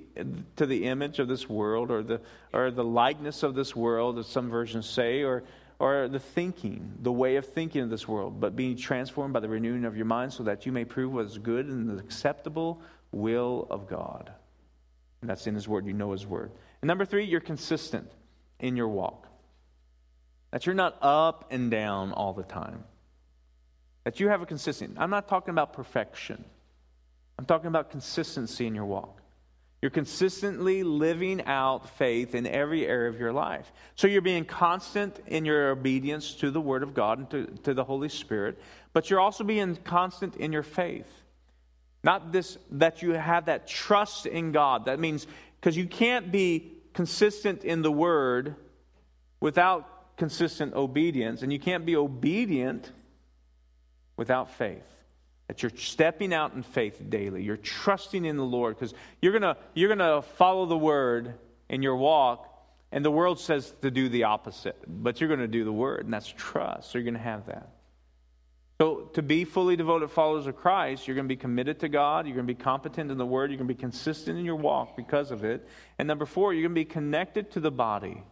to 0.56 0.66
the 0.66 0.86
image 0.86 1.20
of 1.20 1.28
this 1.28 1.48
world 1.48 1.92
or 1.92 2.02
the, 2.02 2.20
or 2.52 2.72
the 2.72 2.82
likeness 2.82 3.44
of 3.44 3.54
this 3.54 3.76
world, 3.76 4.18
as 4.18 4.26
some 4.26 4.50
versions 4.50 4.88
say, 4.88 5.22
or, 5.22 5.44
or 5.78 6.08
the 6.08 6.18
thinking, 6.18 6.92
the 7.02 7.12
way 7.12 7.36
of 7.36 7.46
thinking 7.46 7.82
of 7.82 7.90
this 7.90 8.08
world, 8.08 8.40
but 8.40 8.56
being 8.56 8.76
transformed 8.76 9.32
by 9.32 9.38
the 9.38 9.48
renewing 9.48 9.84
of 9.84 9.96
your 9.96 10.06
mind 10.06 10.32
so 10.32 10.42
that 10.42 10.66
you 10.66 10.72
may 10.72 10.84
prove 10.84 11.12
what 11.12 11.26
is 11.26 11.38
good 11.38 11.66
and 11.66 11.88
the 11.88 12.02
acceptable 12.02 12.80
will 13.12 13.68
of 13.70 13.86
God. 13.86 14.32
And 15.20 15.30
that's 15.30 15.46
in 15.46 15.54
His 15.54 15.68
Word. 15.68 15.86
You 15.86 15.92
know 15.92 16.10
His 16.10 16.26
Word. 16.26 16.50
Number 16.86 17.04
three, 17.04 17.24
you're 17.24 17.40
consistent 17.40 18.08
in 18.60 18.76
your 18.76 18.86
walk. 18.86 19.26
That 20.52 20.66
you're 20.66 20.74
not 20.74 20.96
up 21.02 21.48
and 21.50 21.68
down 21.68 22.12
all 22.12 22.32
the 22.32 22.44
time. 22.44 22.84
That 24.04 24.20
you 24.20 24.28
have 24.28 24.40
a 24.40 24.46
consistent. 24.46 24.96
I'm 24.96 25.10
not 25.10 25.26
talking 25.26 25.50
about 25.50 25.72
perfection. 25.72 26.44
I'm 27.40 27.44
talking 27.44 27.66
about 27.66 27.90
consistency 27.90 28.68
in 28.68 28.74
your 28.76 28.84
walk. 28.84 29.20
You're 29.82 29.90
consistently 29.90 30.84
living 30.84 31.44
out 31.44 31.90
faith 31.98 32.36
in 32.36 32.46
every 32.46 32.86
area 32.86 33.08
of 33.08 33.18
your 33.18 33.32
life. 33.32 33.70
So 33.96 34.06
you're 34.06 34.22
being 34.22 34.44
constant 34.44 35.20
in 35.26 35.44
your 35.44 35.70
obedience 35.70 36.34
to 36.34 36.52
the 36.52 36.60
Word 36.60 36.84
of 36.84 36.94
God 36.94 37.18
and 37.18 37.30
to, 37.30 37.46
to 37.64 37.74
the 37.74 37.84
Holy 37.84 38.08
Spirit, 38.08 38.62
but 38.92 39.10
you're 39.10 39.20
also 39.20 39.42
being 39.42 39.74
constant 39.74 40.36
in 40.36 40.52
your 40.52 40.62
faith. 40.62 41.10
Not 42.04 42.30
this 42.30 42.56
that 42.70 43.02
you 43.02 43.10
have 43.10 43.46
that 43.46 43.66
trust 43.66 44.26
in 44.26 44.52
God. 44.52 44.84
That 44.84 45.00
means 45.00 45.26
because 45.60 45.76
you 45.76 45.86
can't 45.86 46.30
be 46.30 46.75
consistent 46.96 47.62
in 47.62 47.82
the 47.82 47.92
Word 47.92 48.56
without 49.38 50.16
consistent 50.16 50.74
obedience, 50.74 51.42
and 51.42 51.52
you 51.52 51.58
can't 51.58 51.84
be 51.84 51.94
obedient 51.94 52.90
without 54.16 54.50
faith. 54.52 54.88
That 55.48 55.62
you're 55.62 55.70
stepping 55.76 56.32
out 56.32 56.54
in 56.54 56.62
faith 56.62 57.00
daily. 57.06 57.42
You're 57.42 57.58
trusting 57.58 58.24
in 58.24 58.38
the 58.38 58.44
Lord 58.44 58.76
because 58.76 58.94
you're 59.20 59.38
going 59.38 59.54
you're 59.74 59.94
going 59.94 59.98
to 59.98 60.26
follow 60.36 60.64
the 60.64 60.78
word 60.78 61.34
in 61.68 61.82
your 61.82 61.96
walk, 61.96 62.48
and 62.90 63.04
the 63.04 63.10
world 63.10 63.38
says 63.38 63.74
to 63.82 63.90
do 63.90 64.08
the 64.08 64.24
opposite, 64.24 64.82
but 64.88 65.20
you're 65.20 65.28
going 65.28 65.40
to 65.40 65.46
do 65.46 65.64
the 65.64 65.72
word, 65.72 66.06
and 66.06 66.14
that's 66.14 66.28
trust. 66.28 66.90
So 66.90 66.98
you're 66.98 67.04
going 67.04 67.14
to 67.14 67.20
have 67.20 67.46
that. 67.46 67.75
So, 68.78 69.10
to 69.14 69.22
be 69.22 69.44
fully 69.44 69.76
devoted 69.76 70.10
followers 70.10 70.46
of 70.46 70.56
Christ, 70.56 71.08
you're 71.08 71.14
going 71.14 71.24
to 71.24 71.34
be 71.34 71.40
committed 71.40 71.80
to 71.80 71.88
God, 71.88 72.26
you're 72.26 72.34
going 72.34 72.46
to 72.46 72.54
be 72.54 72.62
competent 72.62 73.10
in 73.10 73.16
the 73.16 73.24
Word, 73.24 73.50
you're 73.50 73.56
going 73.56 73.68
to 73.68 73.74
be 73.74 73.80
consistent 73.80 74.38
in 74.38 74.44
your 74.44 74.56
walk 74.56 74.96
because 74.96 75.30
of 75.30 75.44
it. 75.44 75.66
And 75.98 76.06
number 76.06 76.26
four, 76.26 76.52
you're 76.52 76.62
going 76.62 76.74
to 76.74 76.80
be 76.80 76.84
connected 76.84 77.52
to 77.52 77.60
the 77.60 77.70
body. 77.70 78.22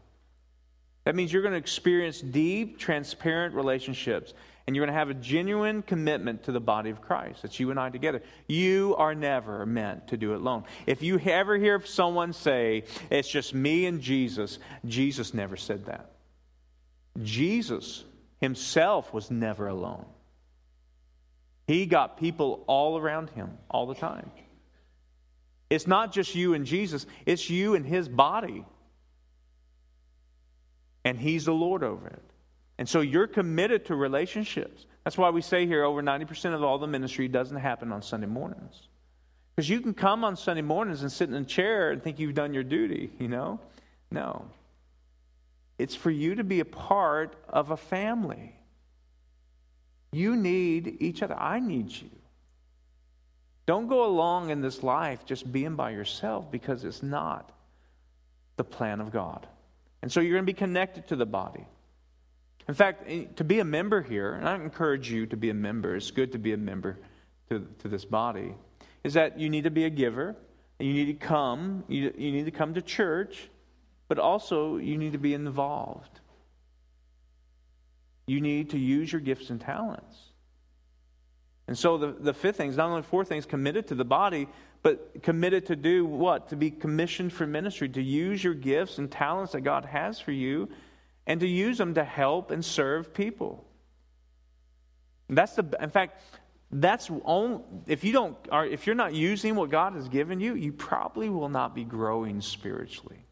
That 1.05 1.15
means 1.15 1.33
you're 1.33 1.43
going 1.43 1.53
to 1.53 1.59
experience 1.59 2.21
deep, 2.21 2.79
transparent 2.79 3.55
relationships 3.55 4.35
and 4.67 4.75
you're 4.75 4.85
going 4.87 4.95
to 4.95 4.99
have 4.99 5.11
a 5.11 5.15
genuine 5.15 5.83
commitment 5.83 6.45
to 6.45 6.53
the 6.53 6.61
body 6.61 6.89
of 6.89 7.03
Christ. 7.03 7.43
That's 7.43 7.61
you 7.61 7.71
and 7.71 7.79
I 7.79 7.91
together. 7.91 8.23
You 8.47 8.95
are 8.97 9.15
never 9.15 9.67
meant 9.67 10.09
to 10.09 10.17
do 10.17 10.33
it 10.33 10.37
alone. 10.37 10.65
If 10.87 11.03
you 11.03 11.19
ever 11.19 11.59
hear 11.59 11.85
someone 11.85 12.33
say, 12.33 12.85
it's 13.11 13.29
just 13.29 13.53
me 13.53 13.85
and 13.85 14.01
Jesus, 14.01 14.59
Jesus 14.87 15.35
never 15.35 15.57
said 15.57 15.87
that. 15.87 16.13
Jesus 17.23 18.05
himself 18.41 19.13
was 19.13 19.31
never 19.31 19.69
alone. 19.69 20.07
He 21.67 21.87
got 21.87 22.19
people 22.19 22.65
all 22.67 22.99
around 22.99 23.31
him 23.31 23.57
all 23.71 23.87
the 23.87 23.95
time. 23.95 24.31
It's 25.71 25.87
not 25.87 26.13
just 26.13 26.35
you 26.35 26.55
and 26.55 26.67
Jesus, 26.67 27.07
it's 27.27 27.49
you 27.49 27.75
and 27.75 27.87
his 27.87 28.09
body. 28.09 28.65
And 31.05 31.19
he's 31.19 31.47
the 31.47 31.53
Lord 31.53 31.83
over 31.83 32.07
it. 32.07 32.23
And 32.79 32.89
so 32.89 33.01
you're 33.01 33.27
committed 33.27 33.87
to 33.87 33.95
relationships. 33.95 34.87
That's 35.05 35.19
why 35.19 35.31
we 35.31 35.43
say 35.43 35.67
here 35.67 35.85
over 35.85 36.03
90% 36.03 36.55
of 36.55 36.63
all 36.63 36.79
the 36.79 36.87
ministry 36.87 37.29
doesn't 37.29 37.59
happen 37.59 37.93
on 37.93 38.03
Sunday 38.03 38.27
mornings. 38.27 38.89
Because 39.55 39.69
you 39.69 39.81
can 39.81 39.95
come 39.95 40.25
on 40.25 40.37
Sunday 40.37 40.63
mornings 40.63 41.03
and 41.03 41.13
sit 41.13 41.29
in 41.29 41.35
a 41.35 41.45
chair 41.45 41.91
and 41.91 42.03
think 42.03 42.19
you've 42.19 42.35
done 42.35 42.55
your 42.55 42.65
duty, 42.65 43.11
you 43.19 43.29
know? 43.29 43.61
No. 44.11 44.47
It's 45.79 45.95
for 45.95 46.11
you 46.11 46.35
to 46.37 46.45
be 46.45 46.61
a 46.61 46.65
part 46.65 47.37
of 47.49 47.71
a 47.71 47.77
family. 47.77 48.57
You 50.15 50.37
need 50.37 50.99
each 51.01 51.23
other. 51.23 51.35
I 51.35 51.59
need 51.59 51.91
you. 51.91 52.09
Don't 53.67 53.89
go 53.89 54.05
along 54.05 54.51
in 54.51 54.61
this 54.61 54.83
life 54.83 55.25
just 55.27 55.51
being 55.51 55.75
by 55.75 55.91
yourself 55.91 56.51
because 56.53 56.85
it's 56.85 57.03
not 57.03 57.51
the 58.57 58.63
plan 58.63 59.01
of 59.01 59.11
God. 59.11 59.47
And 60.03 60.13
so 60.13 60.21
you're 60.21 60.35
going 60.35 60.45
to 60.45 60.53
be 60.53 60.57
connected 60.57 61.09
to 61.09 61.17
the 61.17 61.27
body. 61.27 61.67
In 62.69 62.75
fact, 62.75 63.05
eh, 63.09 63.25
to 63.37 63.45
be 63.45 63.59
a 63.59 63.65
member 63.65 64.03
here, 64.03 64.35
and 64.35 64.49
I 64.49 64.55
encourage 64.55 65.11
you 65.11 65.27
to 65.27 65.37
be 65.37 65.51
a 65.51 65.55
member, 65.55 65.97
it's 65.97 66.13
good 66.13 66.31
to 66.33 66.39
be 66.39 66.53
a 66.53 66.57
member 66.57 66.97
to, 67.49 67.67
to 67.81 67.89
this 67.89 68.05
body, 68.05 68.55
is 69.03 69.15
that 69.15 69.41
you 69.41 69.51
need 69.51 69.65
to 69.65 69.71
be 69.71 69.85
a 69.85 69.91
giver, 69.91 70.37
and 70.79 70.89
you 70.89 70.95
need 70.95 71.19
to 71.19 71.27
come, 71.27 71.83
you, 71.89 72.15
you 72.17 72.31
need 72.31 72.45
to 72.45 72.53
come 72.53 72.75
to 72.75 72.83
church, 72.83 73.49
but 74.07 74.21
also 74.21 74.77
you 74.77 74.97
need 74.97 75.13
to 75.13 75.19
be 75.19 75.35
involved. 75.35 76.21
You 78.27 78.41
need 78.41 78.71
to 78.71 78.79
use 78.79 79.13
your 79.13 79.21
gifts 79.21 79.51
and 79.51 79.61
talents. 79.61 80.17
And 81.67 81.79
so 81.79 81.97
the, 81.97 82.13
the 82.13 82.35
fifth 82.35 82.57
thing 82.57 82.71
is 82.71 82.77
not 82.77 82.91
only 82.91 83.03
four 83.03 83.25
things 83.25 83.47
committed 83.47 83.89
to 83.89 83.95
the 83.95 84.05
body, 84.05 84.49
but 84.83 85.23
committed 85.23 85.67
to 85.67 85.77
do 85.77 86.05
what? 86.05 86.51
To 86.51 86.57
be 86.57 86.71
commissioned 86.71 87.33
for 87.33 87.47
ministry, 87.47 87.89
to 87.89 88.03
use 88.03 88.45
your 88.45 88.55
gifts 88.55 88.99
and 88.99 89.11
talents 89.11 89.53
that 89.53 89.63
God 89.63 89.87
has 89.87 90.21
for 90.21 90.33
you 90.33 90.69
and 91.27 91.41
to 91.41 91.47
use 91.47 91.79
them 91.79 91.95
to 91.95 92.05
help 92.05 92.51
and 92.51 92.63
serve 92.63 93.15
people. 93.15 93.65
That's 95.31 95.55
the, 95.55 95.65
in 95.81 95.89
fact, 95.89 96.21
that's 96.71 97.11
only, 97.25 97.63
if 97.87 98.05
you 98.05 98.13
don't, 98.13 98.37
or 98.53 98.67
if 98.67 98.87
you're 98.87 98.95
not 98.95 99.15
using 99.15 99.55
what 99.55 99.71
God 99.71 99.95
has 99.95 100.09
given 100.09 100.41
you, 100.41 100.55
you 100.55 100.73
probably 100.73 101.31
will 101.31 101.49
not 101.49 101.75
be 101.75 101.85
growing 101.85 102.43
spiritually. 102.43 103.25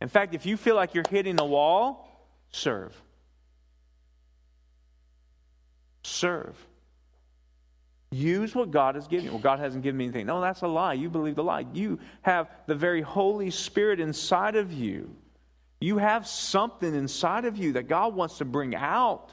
In 0.00 0.08
fact, 0.08 0.34
if 0.34 0.46
you 0.46 0.56
feel 0.56 0.74
like 0.74 0.94
you're 0.94 1.04
hitting 1.10 1.38
a 1.38 1.44
wall, 1.44 2.08
serve. 2.50 3.00
Serve. 6.02 6.56
Use 8.12 8.54
what 8.54 8.70
God 8.70 8.96
has 8.96 9.06
given 9.06 9.26
you. 9.26 9.30
Well, 9.32 9.40
God 9.40 9.60
hasn't 9.60 9.84
given 9.84 9.98
me 9.98 10.04
anything. 10.06 10.26
No, 10.26 10.40
that's 10.40 10.62
a 10.62 10.66
lie. 10.66 10.94
You 10.94 11.08
believe 11.08 11.36
the 11.36 11.44
lie. 11.44 11.66
You 11.72 12.00
have 12.22 12.50
the 12.66 12.74
very 12.74 13.02
Holy 13.02 13.50
Spirit 13.50 14.00
inside 14.00 14.56
of 14.56 14.72
you 14.72 15.14
you 15.80 15.96
have 15.96 16.26
something 16.26 16.94
inside 16.94 17.46
of 17.46 17.56
you 17.56 17.72
that 17.72 17.88
God 17.88 18.14
wants 18.14 18.38
to 18.38 18.44
bring 18.44 18.74
out, 18.74 19.32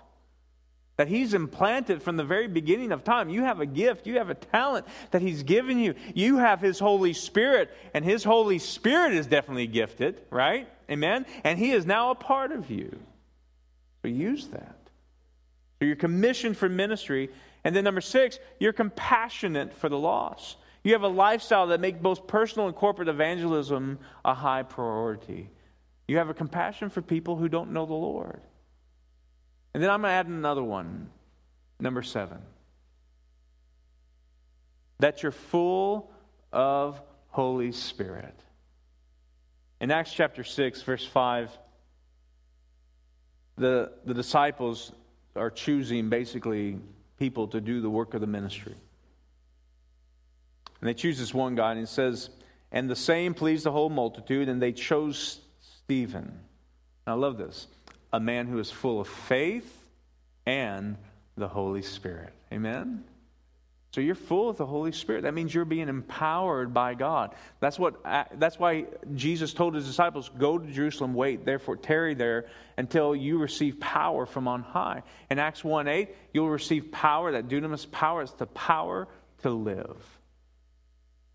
that 0.95 1.09
He's 1.09 1.33
implanted 1.33 2.01
from 2.01 2.15
the 2.15 2.23
very 2.23 2.47
beginning 2.47 2.93
of 2.93 3.03
time. 3.03 3.29
You 3.29 3.43
have 3.43 3.59
a 3.59 3.65
gift, 3.65 4.07
you 4.07 4.17
have 4.17 4.29
a 4.29 4.35
talent 4.35 4.85
that 5.11 5.21
He's 5.21 5.43
given 5.43 5.77
you. 5.77 5.93
You 6.15 6.37
have 6.37 6.61
His 6.61 6.79
Holy 6.79 7.11
Spirit, 7.11 7.69
and 7.93 8.05
His 8.05 8.23
Holy 8.23 8.59
Spirit 8.59 9.13
is 9.13 9.27
definitely 9.27 9.67
gifted, 9.67 10.21
right? 10.29 10.69
Amen? 10.89 11.25
And 11.43 11.59
He 11.59 11.71
is 11.71 11.85
now 11.85 12.11
a 12.11 12.15
part 12.15 12.51
of 12.51 12.69
you. 12.71 12.97
So 14.01 14.07
use 14.07 14.47
that. 14.47 14.77
So 15.79 15.85
you're 15.85 15.95
commissioned 15.95 16.57
for 16.57 16.69
ministry. 16.69 17.29
And 17.63 17.75
then 17.75 17.83
number 17.83 18.01
six, 18.01 18.39
you're 18.59 18.73
compassionate 18.73 19.73
for 19.73 19.89
the 19.89 19.97
lost. 19.97 20.57
You 20.83 20.93
have 20.93 21.03
a 21.03 21.09
lifestyle 21.09 21.67
that 21.67 21.81
makes 21.81 21.99
both 21.99 22.27
personal 22.27 22.67
and 22.67 22.75
corporate 22.75 23.09
evangelism 23.09 23.99
a 24.23 24.33
high 24.33 24.63
priority. 24.63 25.49
You 26.07 26.17
have 26.17 26.29
a 26.29 26.33
compassion 26.33 26.89
for 26.89 27.01
people 27.01 27.35
who 27.35 27.49
don't 27.49 27.73
know 27.73 27.85
the 27.85 27.93
Lord. 27.93 28.39
And 29.73 29.83
then 29.83 29.89
I'm 29.89 30.01
going 30.01 30.11
to 30.11 30.15
add 30.15 30.27
another 30.27 30.63
one, 30.63 31.09
number 31.79 32.01
seven. 32.01 32.39
That 34.99 35.21
you're 35.21 35.31
full 35.31 36.09
of 36.53 37.01
Holy 37.29 37.71
Spirit. 37.73 38.39
In 39.79 39.91
Acts 39.91 40.13
chapter 40.13 40.43
6, 40.43 40.81
verse 40.81 41.05
5, 41.05 41.51
the, 43.57 43.91
the 44.05 44.13
disciples 44.13 44.91
are 45.35 45.51
choosing 45.51 46.09
basically 46.09 46.79
people 47.19 47.47
to 47.49 47.61
do 47.61 47.81
the 47.81 47.89
work 47.89 48.13
of 48.13 48.21
the 48.21 48.27
ministry. 48.27 48.75
And 50.79 50.87
they 50.87 50.93
choose 50.93 51.17
this 51.17 51.33
one 51.33 51.55
guy, 51.55 51.73
and 51.73 51.87
says, 51.87 52.29
And 52.71 52.89
the 52.89 52.95
same 52.95 53.33
pleased 53.33 53.65
the 53.65 53.71
whole 53.71 53.89
multitude, 53.89 54.49
and 54.49 54.61
they 54.61 54.71
chose 54.71 55.39
Stephen. 55.61 56.39
I 57.05 57.13
love 57.13 57.37
this 57.37 57.67
a 58.13 58.19
man 58.19 58.47
who 58.47 58.59
is 58.59 58.71
full 58.71 58.99
of 58.99 59.07
faith 59.07 59.85
and 60.45 60.97
the 61.35 61.47
Holy 61.47 61.81
Spirit. 61.81 62.33
Amen? 62.51 63.03
So 63.97 64.01
you're 64.01 64.13
full 64.13 64.47
of 64.47 64.57
the 64.57 64.65
Holy 64.67 64.91
Spirit. 64.91 65.23
That 65.23 65.33
means 65.33 65.51
you're 65.51 65.65
being 65.65 65.89
empowered 65.89 66.71
by 66.71 66.93
God. 66.93 67.33
That's 67.59 67.79
what 67.79 67.95
uh, 68.05 68.25
that's 68.35 68.59
why 68.59 68.85
Jesus 69.15 69.55
told 69.55 69.73
his 69.73 69.87
disciples, 69.87 70.29
"Go 70.37 70.59
to 70.59 70.71
Jerusalem, 70.71 71.15
wait, 71.15 71.45
therefore 71.45 71.77
tarry 71.77 72.13
there 72.13 72.45
until 72.77 73.15
you 73.15 73.39
receive 73.39 73.79
power 73.79 74.27
from 74.27 74.47
on 74.47 74.61
high." 74.61 75.01
In 75.31 75.39
Acts 75.39 75.63
1:8, 75.63 76.09
you'll 76.31 76.51
receive 76.51 76.91
power, 76.91 77.31
that 77.31 77.47
dunamis 77.47 77.89
power 77.91 78.21
is 78.21 78.31
the 78.33 78.45
power 78.45 79.07
to 79.41 79.49
live. 79.49 79.97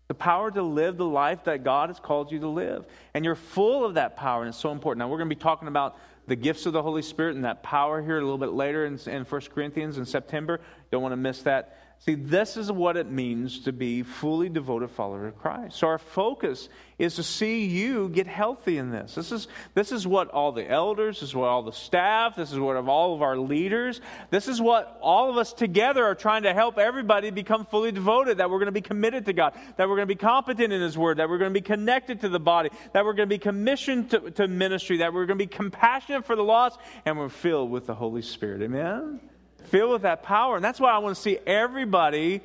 The 0.07 0.13
power 0.13 0.49
to 0.49 0.63
live 0.63 0.95
the 0.95 1.03
life 1.03 1.43
that 1.43 1.65
God 1.65 1.89
has 1.89 1.99
called 1.99 2.31
you 2.31 2.39
to 2.39 2.47
live. 2.47 2.85
And 3.13 3.25
you're 3.25 3.35
full 3.35 3.83
of 3.83 3.95
that 3.95 4.15
power, 4.15 4.41
and 4.41 4.47
it's 4.47 4.57
so 4.57 4.71
important. 4.71 4.99
Now 4.99 5.09
we're 5.09 5.17
going 5.17 5.29
to 5.29 5.35
be 5.35 5.41
talking 5.41 5.67
about 5.67 5.97
the 6.27 6.37
gifts 6.37 6.65
of 6.65 6.71
the 6.71 6.81
Holy 6.81 7.01
Spirit 7.01 7.35
and 7.35 7.43
that 7.43 7.63
power 7.63 8.01
here 8.01 8.17
a 8.17 8.21
little 8.21 8.37
bit 8.37 8.53
later 8.53 8.85
in, 8.85 8.97
in 9.07 9.25
1 9.25 9.41
Corinthians 9.53 9.97
in 9.97 10.05
September. 10.05 10.61
Don't 10.91 11.01
want 11.01 11.11
to 11.11 11.17
miss 11.17 11.41
that. 11.41 11.77
See, 12.05 12.15
this 12.15 12.57
is 12.57 12.69
what 12.69 12.97
it 12.97 13.09
means 13.09 13.61
to 13.61 13.71
be 13.71 14.03
fully 14.03 14.49
devoted 14.49 14.91
follower 14.91 15.27
of 15.27 15.37
Christ. 15.37 15.77
So 15.77 15.87
our 15.87 15.97
focus 15.97 16.67
is 16.99 17.15
to 17.15 17.23
see 17.23 17.63
you 17.63 18.09
get 18.09 18.27
healthy 18.27 18.77
in 18.77 18.91
this. 18.91 19.15
This 19.15 19.31
is, 19.31 19.47
this 19.73 19.93
is 19.93 20.05
what 20.05 20.27
all 20.27 20.51
the 20.51 20.69
elders, 20.69 21.21
this 21.21 21.29
is 21.29 21.35
what 21.35 21.47
all 21.47 21.63
the 21.63 21.71
staff, 21.71 22.35
this 22.35 22.51
is 22.51 22.59
what 22.59 22.75
all 22.75 23.15
of 23.15 23.21
our 23.21 23.37
leaders, 23.37 24.01
this 24.31 24.49
is 24.49 24.59
what 24.59 24.97
all 25.01 25.29
of 25.29 25.37
us 25.37 25.53
together 25.53 26.03
are 26.03 26.13
trying 26.13 26.43
to 26.43 26.53
help 26.53 26.77
everybody 26.77 27.29
become 27.29 27.65
fully 27.65 27.93
devoted, 27.93 28.39
that 28.39 28.49
we're 28.49 28.59
going 28.59 28.65
to 28.65 28.73
be 28.73 28.81
committed 28.81 29.25
to 29.27 29.31
God, 29.31 29.53
that 29.77 29.87
we're 29.87 29.95
going 29.95 30.09
to 30.09 30.13
be 30.13 30.15
competent 30.15 30.73
in 30.73 30.81
His 30.81 30.97
Word, 30.97 31.19
that 31.19 31.29
we're 31.29 31.37
going 31.37 31.53
to 31.53 31.57
be 31.57 31.65
connected 31.65 32.19
to 32.19 32.27
the 32.27 32.37
body, 32.37 32.69
that 32.91 33.05
we're 33.05 33.13
going 33.13 33.29
to 33.29 33.33
be 33.33 33.39
commissioned 33.39 34.09
to, 34.09 34.29
to 34.31 34.49
ministry, 34.49 34.97
that 34.97 35.13
we're 35.13 35.25
going 35.25 35.39
to 35.39 35.45
be 35.45 35.47
compassionate 35.47 36.25
for 36.25 36.35
the 36.35 36.43
lost, 36.43 36.81
and 37.05 37.17
we're 37.17 37.29
filled 37.29 37.71
with 37.71 37.85
the 37.85 37.95
Holy 37.95 38.21
Spirit. 38.21 38.61
Amen? 38.61 39.21
Filled 39.67 39.91
with 39.91 40.01
that 40.03 40.23
power. 40.23 40.55
And 40.55 40.63
that's 40.63 40.79
why 40.79 40.91
I 40.91 40.99
want 40.99 41.15
to 41.15 41.21
see 41.21 41.37
everybody 41.45 42.41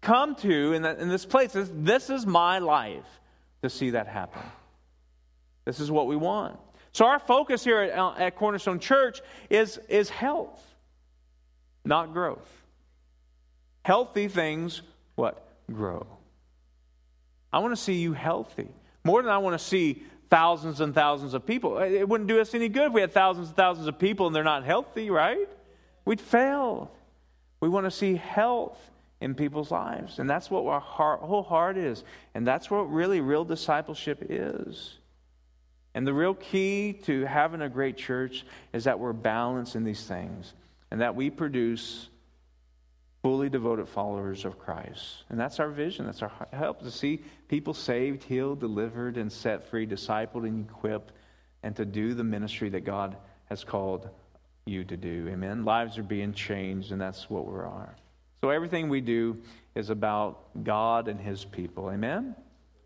come 0.00 0.34
to 0.36 0.72
in, 0.72 0.84
in 0.84 1.08
this 1.08 1.26
place. 1.26 1.52
This, 1.52 1.70
this 1.72 2.10
is 2.10 2.26
my 2.26 2.58
life 2.58 3.04
to 3.62 3.70
see 3.70 3.90
that 3.90 4.06
happen. 4.06 4.42
This 5.64 5.80
is 5.80 5.90
what 5.90 6.06
we 6.06 6.16
want. 6.16 6.58
So, 6.92 7.06
our 7.06 7.20
focus 7.20 7.62
here 7.62 7.80
at, 7.80 7.98
uh, 7.98 8.14
at 8.16 8.36
Cornerstone 8.36 8.80
Church 8.80 9.20
is, 9.48 9.78
is 9.88 10.08
health, 10.08 10.60
not 11.84 12.12
growth. 12.12 12.48
Healthy 13.82 14.28
things, 14.28 14.82
what? 15.14 15.46
Grow. 15.72 16.06
I 17.52 17.60
want 17.60 17.72
to 17.72 17.80
see 17.80 17.94
you 17.94 18.12
healthy. 18.12 18.68
More 19.04 19.22
than 19.22 19.30
I 19.30 19.38
want 19.38 19.58
to 19.58 19.64
see 19.64 20.02
thousands 20.30 20.80
and 20.80 20.94
thousands 20.94 21.34
of 21.34 21.44
people. 21.44 21.78
It 21.78 22.08
wouldn't 22.08 22.28
do 22.28 22.40
us 22.40 22.54
any 22.54 22.68
good 22.68 22.88
if 22.88 22.92
we 22.92 23.00
had 23.00 23.12
thousands 23.12 23.48
and 23.48 23.56
thousands 23.56 23.88
of 23.88 23.98
people 23.98 24.26
and 24.26 24.34
they're 24.34 24.44
not 24.44 24.64
healthy, 24.64 25.10
right? 25.10 25.48
We'd 26.04 26.20
fail. 26.20 26.90
We 27.60 27.68
want 27.68 27.86
to 27.86 27.90
see 27.90 28.16
health 28.16 28.78
in 29.20 29.34
people's 29.34 29.70
lives. 29.70 30.18
And 30.18 30.28
that's 30.28 30.50
what 30.50 30.64
our 30.66 30.80
heart, 30.80 31.20
whole 31.20 31.42
heart 31.42 31.76
is. 31.76 32.04
And 32.34 32.46
that's 32.46 32.70
what 32.70 32.90
really 32.90 33.20
real 33.20 33.44
discipleship 33.44 34.26
is. 34.28 34.96
And 35.94 36.06
the 36.06 36.14
real 36.14 36.34
key 36.34 36.92
to 37.04 37.24
having 37.24 37.60
a 37.60 37.68
great 37.68 37.96
church 37.96 38.44
is 38.72 38.84
that 38.84 38.98
we're 38.98 39.12
balanced 39.12 39.76
in 39.76 39.84
these 39.84 40.04
things 40.04 40.54
and 40.90 41.00
that 41.00 41.14
we 41.14 41.30
produce 41.30 42.08
fully 43.22 43.50
devoted 43.50 43.88
followers 43.88 44.44
of 44.44 44.58
Christ. 44.58 45.24
And 45.28 45.38
that's 45.38 45.60
our 45.60 45.68
vision. 45.68 46.06
That's 46.06 46.22
our 46.22 46.32
help 46.52 46.80
to 46.80 46.90
see 46.90 47.22
people 47.48 47.74
saved, 47.74 48.22
healed, 48.24 48.60
delivered, 48.60 49.16
and 49.18 49.30
set 49.30 49.68
free, 49.68 49.86
discipled, 49.86 50.46
and 50.46 50.68
equipped, 50.68 51.12
and 51.62 51.76
to 51.76 51.84
do 51.84 52.14
the 52.14 52.24
ministry 52.24 52.70
that 52.70 52.84
God 52.84 53.16
has 53.50 53.62
called 53.62 54.08
you 54.70 54.84
to 54.84 54.96
do. 54.96 55.28
Amen. 55.28 55.64
Lives 55.64 55.98
are 55.98 56.02
being 56.02 56.32
changed, 56.32 56.92
and 56.92 57.00
that's 57.00 57.28
what 57.28 57.46
we 57.46 57.58
are. 57.58 57.94
So 58.40 58.48
everything 58.48 58.88
we 58.88 59.00
do 59.00 59.36
is 59.74 59.90
about 59.90 60.64
God 60.64 61.08
and 61.08 61.20
His 61.20 61.44
people. 61.44 61.90
Amen. 61.90 62.34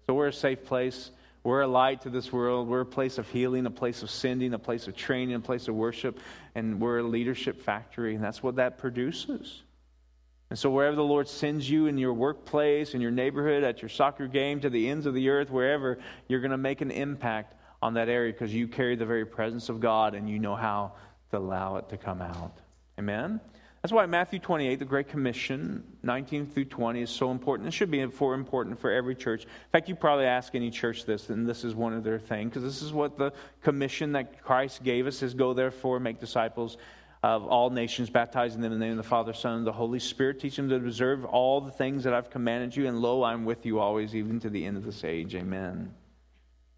So 0.07 0.15
we're 0.15 0.29
a 0.29 0.33
safe 0.33 0.65
place. 0.65 1.11
We're 1.45 1.61
a 1.61 1.69
light 1.69 2.01
to 2.03 2.11
this 2.11 2.33
world. 2.33 2.69
We're 2.69 2.81
a 2.81 2.87
place 2.87 3.19
of 3.19 3.29
healing, 3.29 3.67
a 3.67 3.71
place 3.71 4.03
of 4.03 4.11
sending, 4.11 4.55
a 4.55 4.59
place 4.59 4.89
of 4.89 4.97
training, 4.97 5.35
a 5.35 5.41
place 5.41 5.69
of 5.69 5.75
worship, 5.75 6.19
and 6.55 6.81
we're 6.81 6.99
a 6.99 7.03
leadership 7.03 7.63
factory, 7.63 8.15
and 8.15 8.25
that's 8.25 8.43
what 8.43 8.57
that 8.57 8.79
produces. 8.79 9.63
And 10.51 10.59
so, 10.59 10.71
wherever 10.71 10.97
the 10.97 11.05
Lord 11.05 11.29
sends 11.29 11.69
you 11.69 11.87
in 11.87 11.99
your 11.99 12.15
workplace, 12.15 12.95
in 12.95 13.01
your 13.01 13.11
neighborhood, 13.11 13.63
at 13.63 13.83
your 13.83 13.89
soccer 13.89 14.27
game, 14.27 14.61
to 14.61 14.71
the 14.71 14.89
ends 14.89 15.05
of 15.05 15.15
the 15.15 15.29
earth, 15.29 15.51
wherever, 15.51 15.99
you're 16.29 16.41
going 16.41 16.51
to 16.51 16.59
make 16.59 16.81
an 16.81 16.91
impact 16.91 17.55
on 17.83 17.95
that 17.95 18.09
area 18.09 18.33
because 18.33 18.55
you 18.55 18.67
carry 18.67 18.97
the 18.97 19.05
very 19.05 19.27
presence 19.27 19.69
of 19.69 19.81
God 19.81 20.15
and 20.15 20.29
you 20.29 20.39
know 20.39 20.57
how 20.57 20.93
to 21.35 21.39
allow 21.39 21.77
it 21.77 21.89
to 21.91 21.97
come 21.97 22.23
out. 22.23 22.59
Amen? 22.99 23.41
That's 23.83 23.93
why 23.93 24.07
Matthew 24.07 24.39
28, 24.39 24.79
the 24.79 24.87
Great 24.87 25.09
Commission, 25.09 25.85
19 26.03 26.47
through 26.47 26.65
20, 26.67 27.03
is 27.03 27.11
so 27.11 27.31
important. 27.31 27.69
It 27.69 27.73
should 27.73 27.91
be 27.91 28.07
for 28.07 28.33
important 28.33 28.79
for 28.79 28.91
every 28.91 29.15
church. 29.15 29.43
In 29.43 29.71
fact, 29.73 29.91
you 29.91 29.95
probably 29.95 30.25
ask 30.25 30.55
any 30.55 30.71
church 30.71 31.05
this, 31.05 31.29
and 31.29 31.47
this 31.47 31.65
is 31.65 31.75
one 31.75 31.93
of 31.93 32.03
their 32.03 32.19
things, 32.19 32.49
because 32.49 32.63
this 32.63 32.81
is 32.81 32.95
what 32.95 33.19
the 33.19 33.33
commission 33.63 34.13
that 34.13 34.43
Christ 34.43 34.83
gave 34.83 35.07
us 35.07 35.23
is 35.23 35.35
go 35.35 35.53
therefore, 35.53 36.01
make 36.01 36.19
disciples 36.19 36.79
of 37.23 37.45
all 37.45 37.69
nations, 37.69 38.09
baptizing 38.09 38.63
them 38.63 38.73
in 38.73 38.79
the 38.79 38.85
name 38.85 38.99
of 38.99 39.05
the 39.05 39.09
Father, 39.09 39.35
Son, 39.35 39.59
and 39.59 39.67
the 39.67 39.73
Holy 39.73 39.99
Spirit. 39.99 40.41
Teach 40.41 40.57
them 40.57 40.71
to 40.71 40.77
observe 40.77 41.25
all 41.25 41.61
the 41.61 41.71
things 41.71 42.05
that 42.05 42.15
I've 42.15 42.31
commanded 42.31 42.75
you, 42.75 42.87
and 42.87 43.01
lo, 43.01 43.23
I'm 43.23 43.45
with 43.45 43.67
you 43.67 43.81
always, 43.81 44.15
even 44.15 44.41
to 44.41 44.51
the 44.51 44.65
end 44.65 44.79
of 44.79 44.85
this 44.85 45.05
age. 45.05 45.35
Amen. 45.35 45.93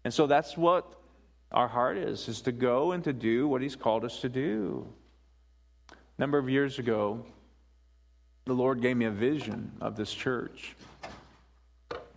And 0.03 0.13
so 0.13 0.27
that's 0.27 0.57
what 0.57 0.96
our 1.51 1.67
heart 1.67 1.97
is, 1.97 2.27
is 2.27 2.41
to 2.41 2.51
go 2.51 2.91
and 2.91 3.03
to 3.03 3.13
do 3.13 3.47
what 3.47 3.61
He's 3.61 3.75
called 3.75 4.03
us 4.03 4.19
to 4.21 4.29
do. 4.29 4.87
A 5.91 5.95
number 6.21 6.37
of 6.37 6.49
years 6.49 6.79
ago, 6.79 7.25
the 8.45 8.53
Lord 8.53 8.81
gave 8.81 8.97
me 8.97 9.05
a 9.05 9.11
vision 9.11 9.71
of 9.81 9.95
this 9.95 10.13
church. 10.13 10.75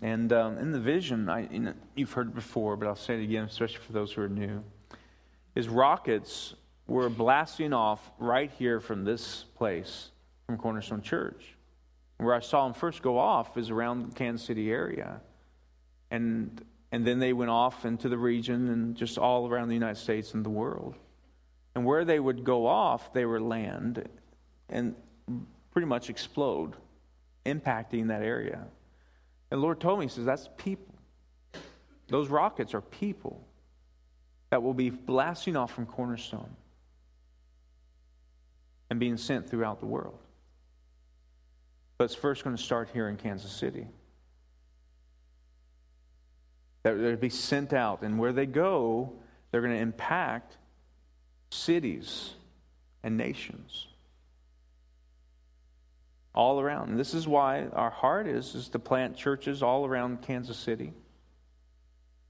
And 0.02 0.32
um, 0.32 0.58
in 0.58 0.72
the 0.72 0.80
vision, 0.80 1.28
I, 1.28 1.46
you 1.50 1.58
know, 1.58 1.74
you've 1.94 2.12
heard 2.12 2.28
it 2.28 2.34
before, 2.34 2.76
but 2.76 2.88
I'll 2.88 2.96
say 2.96 3.20
it 3.20 3.24
again, 3.24 3.44
especially 3.44 3.78
for 3.78 3.92
those 3.92 4.12
who 4.12 4.22
are 4.22 4.28
new, 4.28 4.64
is 5.54 5.68
rockets 5.68 6.54
were 6.86 7.08
blasting 7.08 7.72
off 7.72 8.10
right 8.18 8.50
here 8.58 8.80
from 8.80 9.04
this 9.04 9.44
place, 9.56 10.10
from 10.46 10.56
Cornerstone 10.56 11.02
Church. 11.02 11.54
Where 12.16 12.34
I 12.34 12.40
saw 12.40 12.64
them 12.64 12.74
first 12.74 13.02
go 13.02 13.18
off 13.18 13.56
is 13.56 13.70
around 13.70 14.10
the 14.10 14.14
Kansas 14.14 14.46
City 14.46 14.70
area. 14.70 15.20
And 16.10 16.64
and 16.92 17.06
then 17.06 17.18
they 17.18 17.32
went 17.32 17.50
off 17.50 17.84
into 17.84 18.08
the 18.08 18.18
region 18.18 18.68
and 18.68 18.96
just 18.96 19.16
all 19.18 19.48
around 19.48 19.68
the 19.68 19.74
United 19.74 20.00
States 20.00 20.34
and 20.34 20.44
the 20.44 20.50
world. 20.50 20.96
And 21.74 21.84
where 21.84 22.04
they 22.04 22.18
would 22.18 22.42
go 22.42 22.66
off, 22.66 23.12
they 23.12 23.24
were 23.24 23.40
land 23.40 24.08
and 24.68 24.96
pretty 25.70 25.86
much 25.86 26.10
explode, 26.10 26.74
impacting 27.46 28.08
that 28.08 28.22
area. 28.22 28.66
And 29.50 29.60
Lord 29.60 29.80
told 29.80 30.00
me, 30.00 30.06
He 30.06 30.10
says, 30.10 30.24
that's 30.24 30.48
people. 30.56 30.94
Those 32.08 32.28
rockets 32.28 32.74
are 32.74 32.80
people 32.80 33.46
that 34.50 34.62
will 34.62 34.74
be 34.74 34.90
blasting 34.90 35.56
off 35.56 35.72
from 35.72 35.86
Cornerstone 35.86 36.56
and 38.90 38.98
being 38.98 39.16
sent 39.16 39.48
throughout 39.48 39.78
the 39.78 39.86
world. 39.86 40.18
But 41.98 42.04
it's 42.06 42.16
first 42.16 42.42
going 42.42 42.56
to 42.56 42.62
start 42.62 42.88
here 42.92 43.08
in 43.08 43.16
Kansas 43.16 43.52
City 43.52 43.86
that 46.82 46.94
they'll 46.94 47.16
be 47.16 47.30
sent 47.30 47.72
out. 47.72 48.02
And 48.02 48.18
where 48.18 48.32
they 48.32 48.46
go, 48.46 49.12
they're 49.50 49.60
going 49.60 49.74
to 49.74 49.80
impact 49.80 50.56
cities 51.50 52.32
and 53.02 53.16
nations 53.16 53.86
all 56.34 56.60
around. 56.60 56.90
And 56.90 56.98
this 56.98 57.14
is 57.14 57.26
why 57.26 57.66
our 57.72 57.90
heart 57.90 58.26
is, 58.26 58.54
is 58.54 58.68
to 58.70 58.78
plant 58.78 59.16
churches 59.16 59.62
all 59.62 59.84
around 59.84 60.22
Kansas 60.22 60.56
City. 60.56 60.92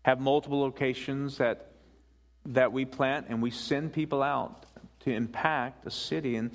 Have 0.02 0.20
multiple 0.20 0.60
locations 0.60 1.38
that 1.38 1.70
that 2.46 2.72
we 2.72 2.84
plant 2.84 3.26
and 3.28 3.42
we 3.42 3.50
send 3.50 3.92
people 3.92 4.22
out 4.22 4.66
to 5.00 5.10
impact 5.10 5.86
a 5.86 5.90
city. 5.90 6.36
And, 6.36 6.50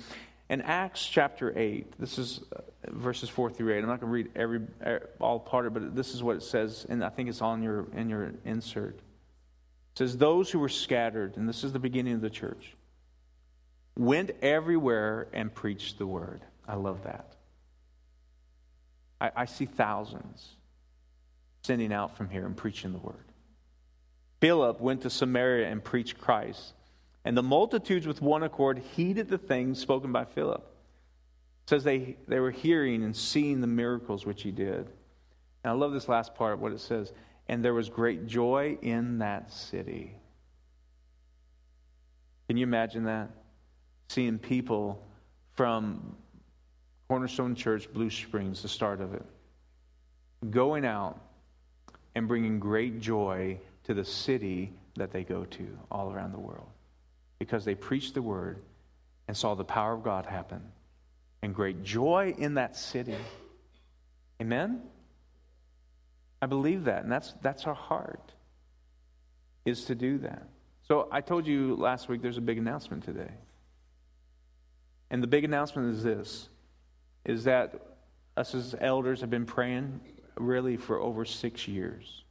In 0.48 0.62
Acts 0.62 1.04
chapter 1.04 1.52
8, 1.56 1.94
this 1.98 2.18
is 2.18 2.40
uh, 2.54 2.60
verses 2.88 3.28
4 3.28 3.50
through 3.50 3.74
8. 3.74 3.78
I'm 3.78 3.86
not 3.86 4.00
going 4.00 4.10
to 4.10 4.14
read 4.14 4.28
every 4.36 4.60
all 5.20 5.40
part 5.40 5.66
of 5.66 5.76
it, 5.76 5.80
but 5.80 5.96
this 5.96 6.14
is 6.14 6.22
what 6.22 6.36
it 6.36 6.42
says, 6.42 6.86
and 6.88 7.04
I 7.04 7.08
think 7.08 7.28
it's 7.28 7.42
on 7.42 7.62
your 7.62 7.86
in 7.94 8.08
your 8.08 8.32
insert. 8.44 8.94
It 8.94 9.98
says, 9.98 10.16
Those 10.16 10.50
who 10.50 10.58
were 10.58 10.68
scattered, 10.68 11.36
and 11.36 11.48
this 11.48 11.64
is 11.64 11.72
the 11.72 11.78
beginning 11.78 12.14
of 12.14 12.20
the 12.20 12.30
church, 12.30 12.76
went 13.96 14.30
everywhere 14.40 15.26
and 15.32 15.52
preached 15.52 15.98
the 15.98 16.06
word. 16.06 16.42
I 16.68 16.76
love 16.76 17.04
that. 17.04 17.34
I, 19.20 19.30
I 19.34 19.44
see 19.46 19.66
thousands 19.66 20.48
sending 21.62 21.92
out 21.92 22.16
from 22.16 22.28
here 22.28 22.46
and 22.46 22.56
preaching 22.56 22.92
the 22.92 22.98
word. 22.98 23.24
Philip 24.40 24.80
went 24.80 25.02
to 25.02 25.10
Samaria 25.10 25.68
and 25.68 25.82
preached 25.82 26.18
Christ. 26.18 26.74
And 27.26 27.36
the 27.36 27.42
multitudes 27.42 28.06
with 28.06 28.22
one 28.22 28.44
accord 28.44 28.80
heeded 28.94 29.28
the 29.28 29.36
things 29.36 29.80
spoken 29.80 30.12
by 30.12 30.24
Philip. 30.24 30.60
It 30.60 31.70
says 31.70 31.82
they, 31.82 32.16
they 32.28 32.38
were 32.38 32.52
hearing 32.52 33.02
and 33.02 33.16
seeing 33.16 33.60
the 33.60 33.66
miracles 33.66 34.24
which 34.24 34.42
he 34.42 34.52
did. 34.52 34.86
And 35.64 35.72
I 35.72 35.72
love 35.72 35.92
this 35.92 36.08
last 36.08 36.36
part, 36.36 36.60
what 36.60 36.70
it 36.70 36.78
says. 36.78 37.12
And 37.48 37.64
there 37.64 37.74
was 37.74 37.88
great 37.88 38.28
joy 38.28 38.78
in 38.80 39.18
that 39.18 39.50
city. 39.50 40.14
Can 42.46 42.58
you 42.58 42.62
imagine 42.62 43.02
that? 43.06 43.30
Seeing 44.08 44.38
people 44.38 45.02
from 45.54 46.14
Cornerstone 47.08 47.56
Church, 47.56 47.92
Blue 47.92 48.08
Springs, 48.08 48.62
the 48.62 48.68
start 48.68 49.00
of 49.00 49.14
it, 49.14 49.26
going 50.50 50.84
out 50.84 51.20
and 52.14 52.28
bringing 52.28 52.60
great 52.60 53.00
joy 53.00 53.58
to 53.82 53.94
the 53.94 54.04
city 54.04 54.72
that 54.94 55.10
they 55.10 55.24
go 55.24 55.44
to 55.44 55.76
all 55.90 56.12
around 56.12 56.32
the 56.32 56.38
world 56.38 56.68
because 57.38 57.64
they 57.64 57.74
preached 57.74 58.14
the 58.14 58.22
word 58.22 58.62
and 59.28 59.36
saw 59.36 59.54
the 59.54 59.64
power 59.64 59.92
of 59.92 60.02
God 60.02 60.26
happen 60.26 60.62
and 61.42 61.54
great 61.54 61.82
joy 61.84 62.34
in 62.36 62.54
that 62.54 62.76
city. 62.76 63.16
Amen? 64.40 64.82
I 66.40 66.46
believe 66.46 66.84
that, 66.84 67.02
and 67.02 67.10
that's, 67.10 67.34
that's 67.42 67.66
our 67.66 67.74
heart, 67.74 68.32
is 69.64 69.84
to 69.86 69.94
do 69.94 70.18
that. 70.18 70.48
So 70.86 71.08
I 71.10 71.20
told 71.20 71.46
you 71.46 71.74
last 71.76 72.08
week 72.08 72.22
there's 72.22 72.38
a 72.38 72.42
big 72.42 72.58
announcement 72.58 73.04
today. 73.04 73.30
And 75.10 75.22
the 75.22 75.26
big 75.26 75.44
announcement 75.44 75.94
is 75.94 76.02
this 76.02 76.48
is 77.24 77.44
that 77.44 77.74
us 78.36 78.54
as 78.54 78.74
elders 78.80 79.20
have 79.20 79.30
been 79.30 79.46
praying 79.46 80.00
really 80.36 80.76
for 80.76 81.00
over 81.00 81.24
six 81.24 81.66
years. 81.66 82.22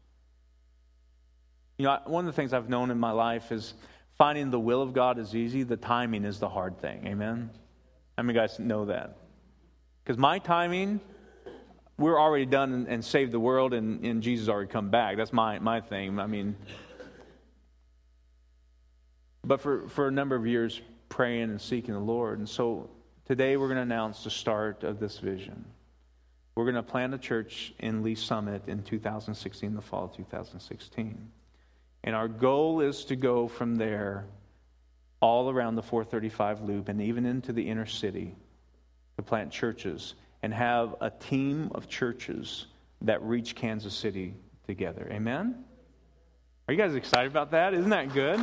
You 1.77 1.85
know, 1.85 1.99
one 2.05 2.25
of 2.25 2.33
the 2.33 2.35
things 2.35 2.53
I've 2.53 2.69
known 2.69 2.91
in 2.91 2.97
my 2.97 3.11
life 3.11 3.51
is 3.51 3.73
Finding 4.17 4.49
the 4.49 4.59
will 4.59 4.81
of 4.81 4.93
God 4.93 5.19
is 5.19 5.35
easy, 5.35 5.63
the 5.63 5.77
timing 5.77 6.23
is 6.23 6.39
the 6.39 6.47
hard 6.47 6.79
thing. 6.79 7.05
Amen? 7.05 7.49
How 8.17 8.23
many 8.23 8.37
guys 8.37 8.57
know 8.59 8.85
that? 8.85 9.17
Because 10.03 10.17
my 10.17 10.39
timing, 10.39 11.01
we're 11.97 12.19
already 12.19 12.45
done 12.45 12.73
and, 12.73 12.87
and 12.87 13.03
saved 13.03 13.33
the 13.33 13.39
world, 13.39 13.73
and, 13.73 14.05
and 14.05 14.23
Jesus 14.23 14.47
already 14.47 14.69
come 14.69 14.89
back. 14.89 15.17
That's 15.17 15.33
my, 15.33 15.59
my 15.59 15.81
thing. 15.81 16.17
I 16.19 16.27
mean, 16.27 16.55
but 19.43 19.59
for, 19.59 19.89
for 19.89 20.07
a 20.07 20.11
number 20.11 20.35
of 20.35 20.47
years, 20.47 20.81
praying 21.09 21.49
and 21.49 21.61
seeking 21.61 21.93
the 21.93 21.99
Lord. 21.99 22.39
And 22.39 22.47
so 22.47 22.89
today 23.25 23.57
we're 23.57 23.67
going 23.67 23.77
to 23.77 23.83
announce 23.83 24.23
the 24.23 24.29
start 24.29 24.83
of 24.83 24.99
this 24.99 25.19
vision. 25.19 25.65
We're 26.55 26.65
going 26.65 26.75
to 26.75 26.83
plant 26.83 27.13
a 27.13 27.17
church 27.17 27.73
in 27.79 28.01
Lee's 28.01 28.21
Summit 28.21 28.63
in 28.67 28.83
2016, 28.83 29.75
the 29.75 29.81
fall 29.81 30.05
of 30.05 30.15
2016. 30.15 31.31
And 32.05 32.15
our 32.15 32.27
goal 32.27 32.81
is 32.81 33.05
to 33.05 33.15
go 33.15 33.47
from 33.47 33.77
there 33.77 34.27
all 35.21 35.49
around 35.49 35.73
the 35.73 35.81
435 35.81 36.61
loop 36.61 36.87
and 36.87 37.01
even 37.01 37.25
into 37.25 37.51
the 37.51 37.67
inner 37.67 37.87
city 37.87 38.35
to 39.17 39.23
plant 39.23 39.51
churches 39.51 40.13
and 40.43 40.53
have 40.53 40.95
a 41.01 41.09
team 41.09 41.71
of 41.73 41.89
churches 41.89 42.67
that 43.01 43.23
reach 43.23 43.55
Kansas 43.55 43.95
City 43.95 44.35
together. 44.67 45.07
Amen? 45.11 45.65
Are 46.67 46.73
you 46.75 46.77
guys 46.77 46.93
excited 46.93 47.31
about 47.31 47.51
that? 47.51 47.73
Isn't 47.73 47.89
that 47.89 48.13
good? 48.13 48.39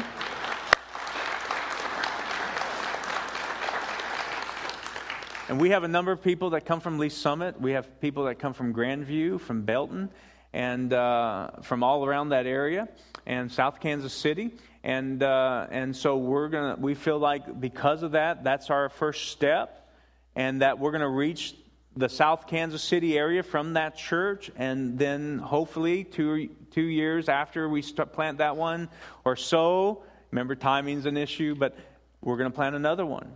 And 5.48 5.60
we 5.60 5.70
have 5.70 5.84
a 5.84 5.88
number 5.88 6.10
of 6.10 6.20
people 6.20 6.50
that 6.50 6.64
come 6.64 6.80
from 6.80 6.98
Lee's 6.98 7.16
Summit. 7.16 7.60
We 7.60 7.72
have 7.72 8.00
people 8.00 8.24
that 8.24 8.40
come 8.40 8.54
from 8.54 8.74
Grandview, 8.74 9.40
from 9.40 9.62
Belton, 9.62 10.10
and 10.52 10.92
uh, 10.92 11.50
from 11.62 11.84
all 11.84 12.04
around 12.04 12.30
that 12.30 12.46
area 12.46 12.88
and 13.26 13.50
South 13.50 13.80
Kansas 13.80 14.12
City. 14.12 14.52
And, 14.84 15.22
uh, 15.22 15.66
and 15.70 15.94
so 15.94 16.16
we're 16.16 16.48
gonna, 16.48 16.76
we 16.78 16.94
feel 16.94 17.18
like 17.18 17.60
because 17.60 18.02
of 18.02 18.12
that, 18.12 18.42
that's 18.44 18.70
our 18.70 18.88
first 18.88 19.30
step, 19.30 19.88
and 20.34 20.62
that 20.62 20.78
we're 20.78 20.90
going 20.90 21.02
to 21.02 21.08
reach 21.08 21.54
the 21.96 22.08
South 22.08 22.46
Kansas 22.46 22.82
City 22.82 23.18
area 23.18 23.42
from 23.42 23.74
that 23.74 23.96
church, 23.96 24.50
and 24.56 24.98
then 24.98 25.38
hopefully 25.38 26.04
two, 26.04 26.48
two 26.70 26.82
years 26.82 27.28
after 27.28 27.68
we 27.68 27.82
start, 27.82 28.12
plant 28.12 28.38
that 28.38 28.56
one 28.56 28.88
or 29.24 29.36
so, 29.36 30.02
remember 30.30 30.54
timing's 30.54 31.04
an 31.04 31.16
issue, 31.16 31.54
but 31.54 31.76
we're 32.22 32.38
going 32.38 32.50
to 32.50 32.54
plant 32.54 32.74
another 32.74 33.04
one. 33.04 33.30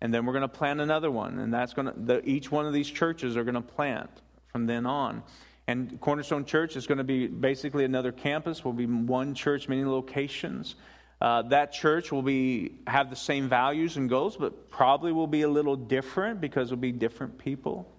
And 0.00 0.12
then 0.12 0.26
we're 0.26 0.34
going 0.34 0.42
to 0.42 0.48
plant 0.48 0.80
another 0.80 1.10
one, 1.10 1.38
and 1.38 1.54
that's 1.54 1.72
going 1.72 2.06
to, 2.06 2.28
each 2.28 2.52
one 2.52 2.66
of 2.66 2.74
these 2.74 2.90
churches 2.90 3.38
are 3.38 3.44
going 3.44 3.54
to 3.54 3.62
plant 3.62 4.10
from 4.48 4.66
then 4.66 4.84
on. 4.84 5.22
And 5.66 5.98
Cornerstone 6.00 6.44
Church 6.44 6.76
is 6.76 6.86
going 6.86 6.98
to 6.98 7.04
be 7.04 7.26
basically 7.26 7.84
another 7.84 8.12
campus. 8.12 8.64
Will 8.64 8.72
be 8.72 8.86
one 8.86 9.34
church, 9.34 9.68
many 9.68 9.84
locations. 9.84 10.74
Uh, 11.20 11.42
that 11.42 11.72
church 11.72 12.12
will 12.12 12.22
be 12.22 12.74
have 12.86 13.08
the 13.08 13.16
same 13.16 13.48
values 13.48 13.96
and 13.96 14.10
goals, 14.10 14.36
but 14.36 14.68
probably 14.68 15.10
will 15.10 15.26
be 15.26 15.42
a 15.42 15.48
little 15.48 15.76
different 15.76 16.40
because 16.40 16.68
it'll 16.68 16.76
be 16.76 16.92
different 16.92 17.38
people. 17.38 17.90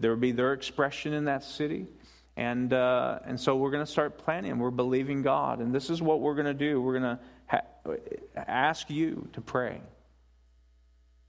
There 0.00 0.10
will 0.10 0.18
be 0.18 0.32
their 0.32 0.52
expression 0.54 1.12
in 1.12 1.26
that 1.26 1.44
city, 1.44 1.86
and 2.36 2.72
uh, 2.72 3.20
and 3.24 3.38
so 3.38 3.56
we're 3.56 3.70
going 3.70 3.84
to 3.84 3.90
start 3.90 4.18
planning. 4.18 4.58
We're 4.58 4.70
believing 4.70 5.22
God, 5.22 5.60
and 5.60 5.72
this 5.72 5.90
is 5.90 6.02
what 6.02 6.20
we're 6.20 6.34
going 6.34 6.46
to 6.46 6.54
do. 6.54 6.80
We're 6.80 6.98
going 6.98 7.16
to 7.16 7.20
ha- 7.46 7.94
ask 8.36 8.90
you 8.90 9.28
to 9.34 9.40
pray. 9.40 9.80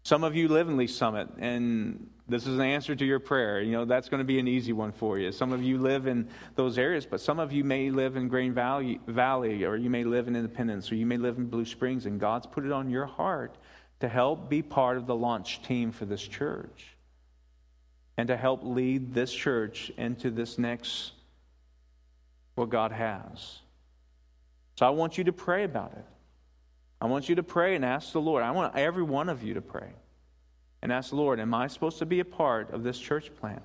Some 0.04 0.24
of 0.24 0.36
you 0.36 0.48
live 0.48 0.70
in 0.70 0.78
Lee's 0.78 0.96
Summit, 0.96 1.30
and 1.38 2.10
this 2.28 2.48
is 2.48 2.56
an 2.56 2.62
answer 2.62 2.96
to 2.96 3.06
your 3.06 3.20
prayer. 3.20 3.62
You 3.62 3.72
know, 3.72 3.86
that's 3.86 4.08
going 4.08 4.20
to 4.20 4.26
be 4.26 4.40
an 4.40 4.48
easy 4.48 4.72
one 4.72 4.92
for 4.92 5.20
you. 5.20 5.32
Some 5.32 5.52
of 5.52 5.62
you 5.62 5.78
live 5.78 6.08
in 6.08 6.30
those 6.56 6.78
areas, 6.78 7.06
but 7.06 7.20
some 7.22 7.40
of 7.40 7.52
you 7.52 7.64
may 7.64 7.90
live 7.90 8.16
in 8.16 8.28
Grain 8.28 8.54
Valley, 8.54 9.00
Valley 9.08 9.66
or 9.66 9.76
you 9.76 9.90
may 9.90 10.04
live 10.04 10.28
in 10.28 10.36
Independence, 10.36 10.92
or 10.92 10.96
you 10.96 11.06
may 11.06 11.18
live 11.18 11.38
in 11.38 11.48
Blue 11.48 11.66
Springs, 11.66 12.06
and 12.06 12.20
God's 12.20 12.48
put 12.48 12.66
it 12.66 12.72
on 12.72 12.90
your 12.90 13.06
heart 13.06 13.58
to 14.00 14.08
help 14.08 14.50
be 14.50 14.62
part 14.62 14.98
of 14.98 15.06
the 15.06 15.16
launch 15.16 15.62
team 15.64 15.92
for 15.92 16.06
this 16.06 16.22
church 16.22 16.96
and 18.18 18.28
to 18.28 18.38
help 18.38 18.62
lead 18.64 19.14
this 19.14 19.32
church 19.32 19.92
into 19.98 20.30
this 20.30 20.58
next, 20.58 21.14
what 22.56 22.70
God 22.70 22.92
has. 22.92 23.60
So 24.76 24.86
I 24.86 24.90
want 24.90 25.18
you 25.18 25.26
to 25.26 25.34
pray 25.34 25.64
about 25.64 25.94
it. 25.94 26.06
I 27.02 27.06
want 27.06 27.30
you 27.30 27.36
to 27.36 27.44
pray 27.44 27.76
and 27.76 27.86
ask 27.86 28.12
the 28.12 28.22
Lord. 28.22 28.44
I 28.44 28.52
want 28.52 28.76
every 28.76 29.04
one 29.04 29.30
of 29.30 29.44
you 29.44 29.54
to 29.54 29.62
pray 29.62 29.90
and 30.82 30.92
ask 30.92 31.10
the 31.12 31.16
Lord, 31.16 31.40
Am 31.40 31.54
I 31.54 31.68
supposed 31.68 32.00
to 32.00 32.06
be 32.06 32.20
a 32.20 32.26
part 32.26 32.72
of 32.72 32.84
this 32.84 33.00
church 33.00 33.32
plant? 33.40 33.64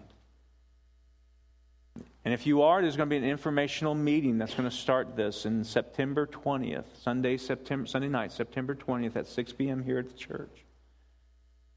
And 2.25 2.33
if 2.33 2.47
you 2.47 2.63
are, 2.63 2.81
there's 2.81 2.97
going 2.97 3.09
to 3.09 3.11
be 3.11 3.19
an 3.19 3.31
informational 3.31 3.95
meeting 3.95 4.39
that's 4.39 4.55
going 4.55 4.69
to 4.69 4.75
start 4.75 5.15
this 5.15 5.45
in 5.45 5.63
September 5.63 6.27
20th, 6.27 6.87
Sunday, 7.03 7.37
September, 7.37 7.87
Sunday 7.87 8.09
night, 8.09 8.33
September 8.33 8.75
20th 8.75 9.15
at 9.17 9.27
6 9.27 9.53
p.m. 9.53 9.83
here 9.83 9.99
at 9.99 10.09
the 10.09 10.17
church. 10.17 10.65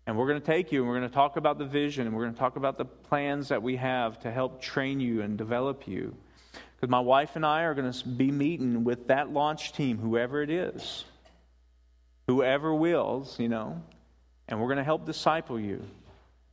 And 0.05 0.17
we're 0.17 0.27
going 0.27 0.39
to 0.39 0.45
take 0.45 0.71
you 0.71 0.79
and 0.79 0.89
we're 0.89 0.99
going 0.99 1.09
to 1.09 1.13
talk 1.13 1.35
about 1.35 1.57
the 1.57 1.65
vision 1.65 2.07
and 2.07 2.15
we're 2.15 2.23
going 2.23 2.33
to 2.33 2.39
talk 2.39 2.55
about 2.55 2.77
the 2.77 2.85
plans 2.85 3.49
that 3.49 3.61
we 3.61 3.75
have 3.75 4.21
to 4.21 4.31
help 4.31 4.61
train 4.61 5.01
you 5.01 5.21
and 5.21 5.37
develop 5.37 5.85
you. 5.85 6.15
Because 6.53 6.89
my 6.89 7.01
wife 7.01 7.35
and 7.35 7.45
I 7.45 7.63
are 7.63 7.73
going 7.73 7.91
to 7.91 8.07
be 8.07 8.31
meeting 8.31 8.85
with 8.85 9.07
that 9.07 9.33
launch 9.33 9.73
team, 9.73 9.97
whoever 9.97 10.41
it 10.41 10.49
is, 10.49 11.03
whoever 12.27 12.73
wills, 12.73 13.39
you 13.39 13.49
know, 13.49 13.81
and 14.47 14.59
we're 14.59 14.67
going 14.67 14.77
to 14.77 14.83
help 14.83 15.05
disciple 15.05 15.59
you 15.59 15.83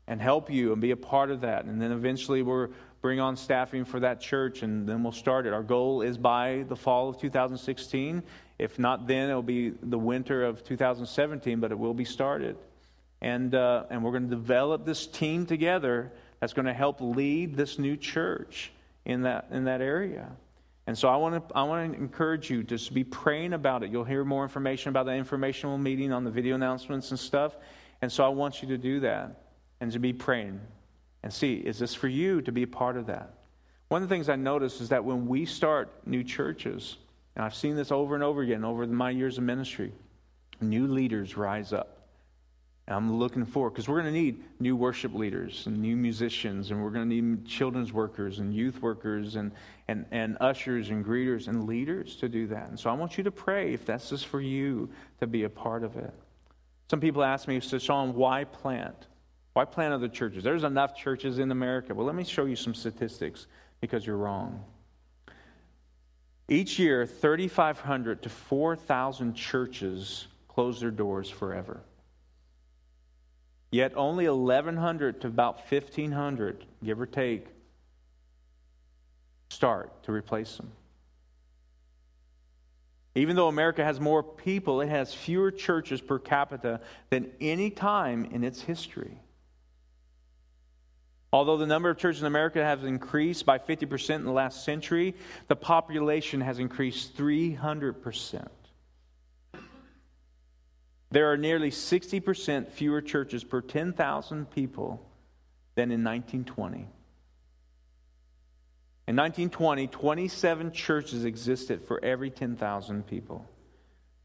and 0.06 0.20
help 0.20 0.50
you 0.50 0.72
and 0.72 0.80
be 0.80 0.90
a 0.90 0.96
part 0.96 1.30
of 1.30 1.40
that. 1.42 1.64
And 1.64 1.80
then 1.80 1.92
eventually 1.92 2.42
we'll 2.42 2.68
bring 3.00 3.20
on 3.20 3.36
staffing 3.36 3.84
for 3.84 4.00
that 4.00 4.20
church 4.20 4.62
and 4.62 4.88
then 4.88 5.02
we'll 5.02 5.12
start 5.12 5.46
it. 5.46 5.52
Our 5.52 5.62
goal 5.62 6.02
is 6.02 6.16
by 6.16 6.64
the 6.68 6.76
fall 6.76 7.08
of 7.08 7.18
2016. 7.18 8.22
If 8.58 8.78
not 8.78 9.06
then, 9.06 9.30
it'll 9.30 9.42
be 9.42 9.70
the 9.70 9.98
winter 9.98 10.44
of 10.44 10.64
2017, 10.64 11.60
but 11.60 11.72
it 11.72 11.78
will 11.78 11.94
be 11.94 12.04
started. 12.04 12.56
And, 13.20 13.54
uh, 13.54 13.84
and 13.90 14.04
we're 14.04 14.12
going 14.12 14.28
to 14.28 14.34
develop 14.34 14.84
this 14.84 15.06
team 15.06 15.46
together 15.46 16.12
that's 16.40 16.52
going 16.52 16.66
to 16.66 16.74
help 16.74 17.00
lead 17.00 17.56
this 17.56 17.78
new 17.78 17.96
church 17.96 18.70
in 19.04 19.22
that, 19.22 19.48
in 19.50 19.64
that 19.64 19.80
area. 19.80 20.30
And 20.86 20.96
so 20.96 21.08
I 21.08 21.16
want 21.16 21.48
to 21.48 21.56
I 21.56 21.62
want 21.62 21.92
to 21.92 21.98
encourage 21.98 22.50
you 22.50 22.62
just 22.62 22.88
to 22.88 22.92
be 22.92 23.04
praying 23.04 23.54
about 23.54 23.82
it. 23.82 23.90
You'll 23.90 24.04
hear 24.04 24.24
more 24.24 24.42
information 24.42 24.90
about 24.90 25.06
the 25.06 25.12
informational 25.12 25.78
meeting 25.78 26.12
on 26.12 26.24
the 26.24 26.30
video 26.30 26.54
announcements 26.54 27.10
and 27.10 27.18
stuff. 27.18 27.56
And 28.02 28.12
so 28.12 28.24
I 28.24 28.28
want 28.28 28.62
you 28.62 28.68
to 28.68 28.78
do 28.78 29.00
that 29.00 29.44
and 29.80 29.90
to 29.92 29.98
be 29.98 30.12
praying 30.12 30.60
and 31.22 31.32
see, 31.32 31.54
is 31.54 31.78
this 31.78 31.94
for 31.94 32.08
you 32.08 32.42
to 32.42 32.52
be 32.52 32.64
a 32.64 32.66
part 32.66 32.98
of 32.98 33.06
that? 33.06 33.32
One 33.88 34.02
of 34.02 34.08
the 34.08 34.14
things 34.14 34.28
I 34.28 34.36
notice 34.36 34.80
is 34.80 34.90
that 34.90 35.04
when 35.04 35.26
we 35.26 35.46
start 35.46 36.06
new 36.06 36.22
churches, 36.22 36.98
and 37.34 37.44
I've 37.44 37.54
seen 37.54 37.76
this 37.76 37.90
over 37.90 38.14
and 38.14 38.22
over 38.22 38.42
again 38.42 38.64
over 38.64 38.86
my 38.86 39.10
years 39.10 39.38
of 39.38 39.44
ministry, 39.44 39.92
new 40.60 40.86
leaders 40.86 41.36
rise 41.36 41.72
up. 41.72 41.93
And 42.86 42.96
I'm 42.96 43.18
looking 43.18 43.46
forward 43.46 43.70
because 43.70 43.88
we're 43.88 44.02
going 44.02 44.12
to 44.12 44.20
need 44.20 44.42
new 44.60 44.76
worship 44.76 45.14
leaders 45.14 45.66
and 45.66 45.78
new 45.78 45.96
musicians, 45.96 46.70
and 46.70 46.82
we're 46.82 46.90
going 46.90 47.08
to 47.08 47.14
need 47.14 47.46
children's 47.46 47.92
workers 47.92 48.40
and 48.40 48.54
youth 48.54 48.82
workers 48.82 49.36
and, 49.36 49.52
and, 49.88 50.04
and 50.10 50.36
ushers 50.40 50.90
and 50.90 51.04
greeters 51.04 51.48
and 51.48 51.66
leaders 51.66 52.16
to 52.16 52.28
do 52.28 52.46
that. 52.48 52.68
And 52.68 52.78
so 52.78 52.90
I 52.90 52.92
want 52.92 53.16
you 53.16 53.24
to 53.24 53.30
pray 53.30 53.72
if 53.72 53.86
that's 53.86 54.10
just 54.10 54.26
for 54.26 54.40
you 54.40 54.90
to 55.20 55.26
be 55.26 55.44
a 55.44 55.48
part 55.48 55.82
of 55.82 55.96
it. 55.96 56.12
Some 56.90 57.00
people 57.00 57.24
ask 57.24 57.48
me, 57.48 57.58
so 57.60 57.78
Sean, 57.78 58.14
why 58.14 58.44
plant? 58.44 59.06
Why 59.54 59.64
plant 59.64 59.94
other 59.94 60.08
churches? 60.08 60.44
There's 60.44 60.64
enough 60.64 60.94
churches 60.94 61.38
in 61.38 61.50
America. 61.50 61.94
Well, 61.94 62.04
let 62.04 62.14
me 62.14 62.24
show 62.24 62.44
you 62.44 62.56
some 62.56 62.74
statistics 62.74 63.46
because 63.80 64.06
you're 64.06 64.18
wrong. 64.18 64.62
Each 66.48 66.78
year, 66.78 67.06
3,500 67.06 68.22
to 68.22 68.28
4,000 68.28 69.34
churches 69.34 70.26
close 70.48 70.80
their 70.80 70.90
doors 70.90 71.30
forever. 71.30 71.80
Yet 73.74 73.94
only 73.96 74.28
1,100 74.28 75.22
to 75.22 75.26
about 75.26 75.56
1,500, 75.68 76.64
give 76.84 77.00
or 77.00 77.06
take, 77.06 77.48
start 79.48 80.04
to 80.04 80.12
replace 80.12 80.56
them. 80.58 80.70
Even 83.16 83.34
though 83.34 83.48
America 83.48 83.82
has 83.84 83.98
more 83.98 84.22
people, 84.22 84.80
it 84.80 84.90
has 84.90 85.12
fewer 85.12 85.50
churches 85.50 86.00
per 86.00 86.20
capita 86.20 86.82
than 87.10 87.32
any 87.40 87.68
time 87.68 88.26
in 88.26 88.44
its 88.44 88.60
history. 88.60 89.18
Although 91.32 91.56
the 91.56 91.66
number 91.66 91.90
of 91.90 91.98
churches 91.98 92.22
in 92.22 92.28
America 92.28 92.62
has 92.62 92.84
increased 92.84 93.44
by 93.44 93.58
50% 93.58 94.14
in 94.14 94.24
the 94.24 94.30
last 94.30 94.64
century, 94.64 95.16
the 95.48 95.56
population 95.56 96.42
has 96.42 96.60
increased 96.60 97.16
300%. 97.16 98.46
There 101.14 101.30
are 101.30 101.36
nearly 101.36 101.70
60% 101.70 102.72
fewer 102.72 103.00
churches 103.00 103.44
per 103.44 103.60
10,000 103.60 104.50
people 104.50 105.00
than 105.76 105.92
in 105.92 106.02
1920. 106.02 106.88
In 109.06 109.14
1920, 109.14 109.86
27 109.86 110.72
churches 110.72 111.24
existed 111.24 111.82
for 111.82 112.04
every 112.04 112.30
10,000 112.30 113.06
people. 113.06 113.48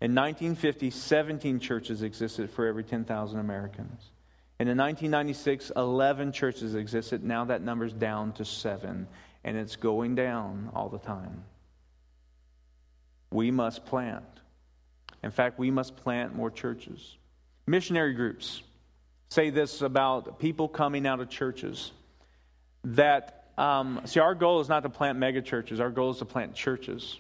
In 0.01 0.15
1950, 0.15 0.89
17 0.89 1.59
churches 1.59 2.01
existed 2.01 2.49
for 2.49 2.65
every 2.65 2.83
10,000 2.83 3.39
Americans. 3.39 4.09
And 4.57 4.67
in 4.67 4.75
1996, 4.75 5.71
11 5.75 6.31
churches 6.31 6.73
existed. 6.73 7.23
Now 7.23 7.45
that 7.45 7.61
number's 7.61 7.93
down 7.93 8.31
to 8.33 8.45
seven, 8.45 9.07
and 9.43 9.55
it's 9.55 9.75
going 9.75 10.15
down 10.15 10.71
all 10.73 10.89
the 10.89 10.97
time. 10.97 11.43
We 13.29 13.51
must 13.51 13.85
plant. 13.85 14.38
In 15.23 15.31
fact, 15.31 15.59
we 15.59 15.71
must 15.71 15.95
plant 15.97 16.35
more 16.35 16.49
churches. 16.49 17.17
Missionary 17.67 18.13
groups 18.13 18.61
say 19.29 19.49
this 19.49 19.81
about 19.81 20.39
people 20.39 20.67
coming 20.67 21.05
out 21.05 21.19
of 21.19 21.29
churches 21.29 21.91
that, 22.83 23.51
um, 23.57 24.01
see, 24.05 24.19
our 24.19 24.33
goal 24.33 24.59
is 24.61 24.69
not 24.69 24.83
to 24.83 24.89
plant 24.89 25.17
mega 25.17 25.41
churches, 25.41 25.79
our 25.79 25.89
goal 25.89 26.11
is 26.11 26.17
to 26.17 26.25
plant 26.25 26.55
churches, 26.55 27.19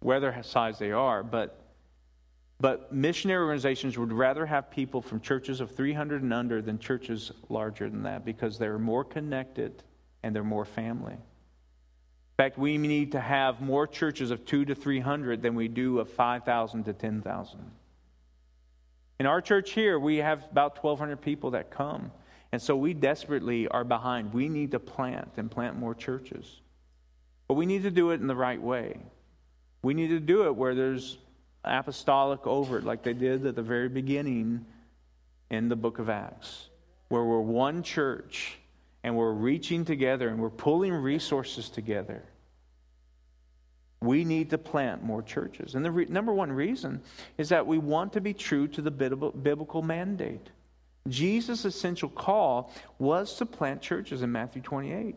whether 0.00 0.36
size 0.42 0.78
they 0.78 0.92
are, 0.92 1.22
but 1.22 1.58
but 2.62 2.92
missionary 2.92 3.42
organizations 3.42 3.98
would 3.98 4.12
rather 4.12 4.46
have 4.46 4.70
people 4.70 5.02
from 5.02 5.20
churches 5.20 5.60
of 5.60 5.74
300 5.74 6.22
and 6.22 6.32
under 6.32 6.62
than 6.62 6.78
churches 6.78 7.32
larger 7.48 7.90
than 7.90 8.04
that 8.04 8.24
because 8.24 8.56
they're 8.56 8.78
more 8.78 9.02
connected 9.02 9.82
and 10.22 10.32
they're 10.32 10.44
more 10.44 10.64
family. 10.64 11.16
Fact, 12.42 12.58
we 12.58 12.76
need 12.76 13.12
to 13.12 13.20
have 13.20 13.60
more 13.60 13.86
churches 13.86 14.32
of 14.32 14.44
2 14.44 14.64
to 14.64 14.74
300 14.74 15.42
than 15.42 15.54
we 15.54 15.68
do 15.68 16.00
of 16.00 16.10
5,000 16.10 16.82
to 16.82 16.92
10,000. 16.92 17.70
In 19.20 19.26
our 19.26 19.40
church 19.40 19.70
here, 19.70 19.96
we 19.96 20.16
have 20.16 20.42
about 20.50 20.82
1,200 20.82 21.22
people 21.22 21.52
that 21.52 21.70
come. 21.70 22.10
And 22.50 22.60
so 22.60 22.74
we 22.74 22.94
desperately 22.94 23.68
are 23.68 23.84
behind. 23.84 24.34
We 24.34 24.48
need 24.48 24.72
to 24.72 24.80
plant 24.80 25.30
and 25.36 25.48
plant 25.48 25.78
more 25.78 25.94
churches. 25.94 26.60
But 27.46 27.54
we 27.54 27.64
need 27.64 27.84
to 27.84 27.92
do 27.92 28.10
it 28.10 28.20
in 28.20 28.26
the 28.26 28.34
right 28.34 28.60
way. 28.60 28.98
We 29.82 29.94
need 29.94 30.08
to 30.08 30.18
do 30.18 30.46
it 30.46 30.56
where 30.56 30.74
there's 30.74 31.18
apostolic 31.62 32.44
over 32.44 32.78
it, 32.78 32.82
like 32.82 33.04
they 33.04 33.12
did 33.14 33.46
at 33.46 33.54
the 33.54 33.62
very 33.62 33.88
beginning 33.88 34.66
in 35.48 35.68
the 35.68 35.76
book 35.76 36.00
of 36.00 36.10
Acts, 36.10 36.70
where 37.06 37.22
we're 37.22 37.40
one 37.40 37.84
church 37.84 38.58
and 39.04 39.16
we're 39.16 39.30
reaching 39.30 39.84
together 39.84 40.28
and 40.28 40.40
we're 40.40 40.50
pulling 40.50 40.92
resources 40.92 41.68
together. 41.68 42.24
We 44.02 44.24
need 44.24 44.50
to 44.50 44.58
plant 44.58 45.04
more 45.04 45.22
churches. 45.22 45.74
And 45.74 45.84
the 45.84 45.90
re- 45.90 46.06
number 46.06 46.32
one 46.32 46.52
reason 46.52 47.00
is 47.38 47.50
that 47.50 47.66
we 47.66 47.78
want 47.78 48.12
to 48.14 48.20
be 48.20 48.34
true 48.34 48.66
to 48.68 48.82
the 48.82 48.90
biblical 48.90 49.82
mandate. 49.82 50.50
Jesus' 51.08 51.64
essential 51.64 52.08
call 52.08 52.72
was 52.98 53.36
to 53.36 53.46
plant 53.46 53.80
churches 53.80 54.22
in 54.22 54.32
Matthew 54.32 54.62
28. 54.62 55.16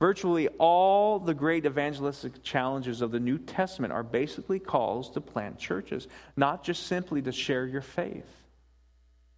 Virtually 0.00 0.48
all 0.58 1.18
the 1.18 1.34
great 1.34 1.64
evangelistic 1.64 2.42
challenges 2.42 3.00
of 3.00 3.10
the 3.10 3.20
New 3.20 3.38
Testament 3.38 3.92
are 3.92 4.02
basically 4.02 4.58
calls 4.58 5.10
to 5.10 5.20
plant 5.20 5.58
churches, 5.58 6.08
not 6.36 6.62
just 6.62 6.86
simply 6.86 7.22
to 7.22 7.32
share 7.32 7.66
your 7.66 7.80
faith. 7.80 8.26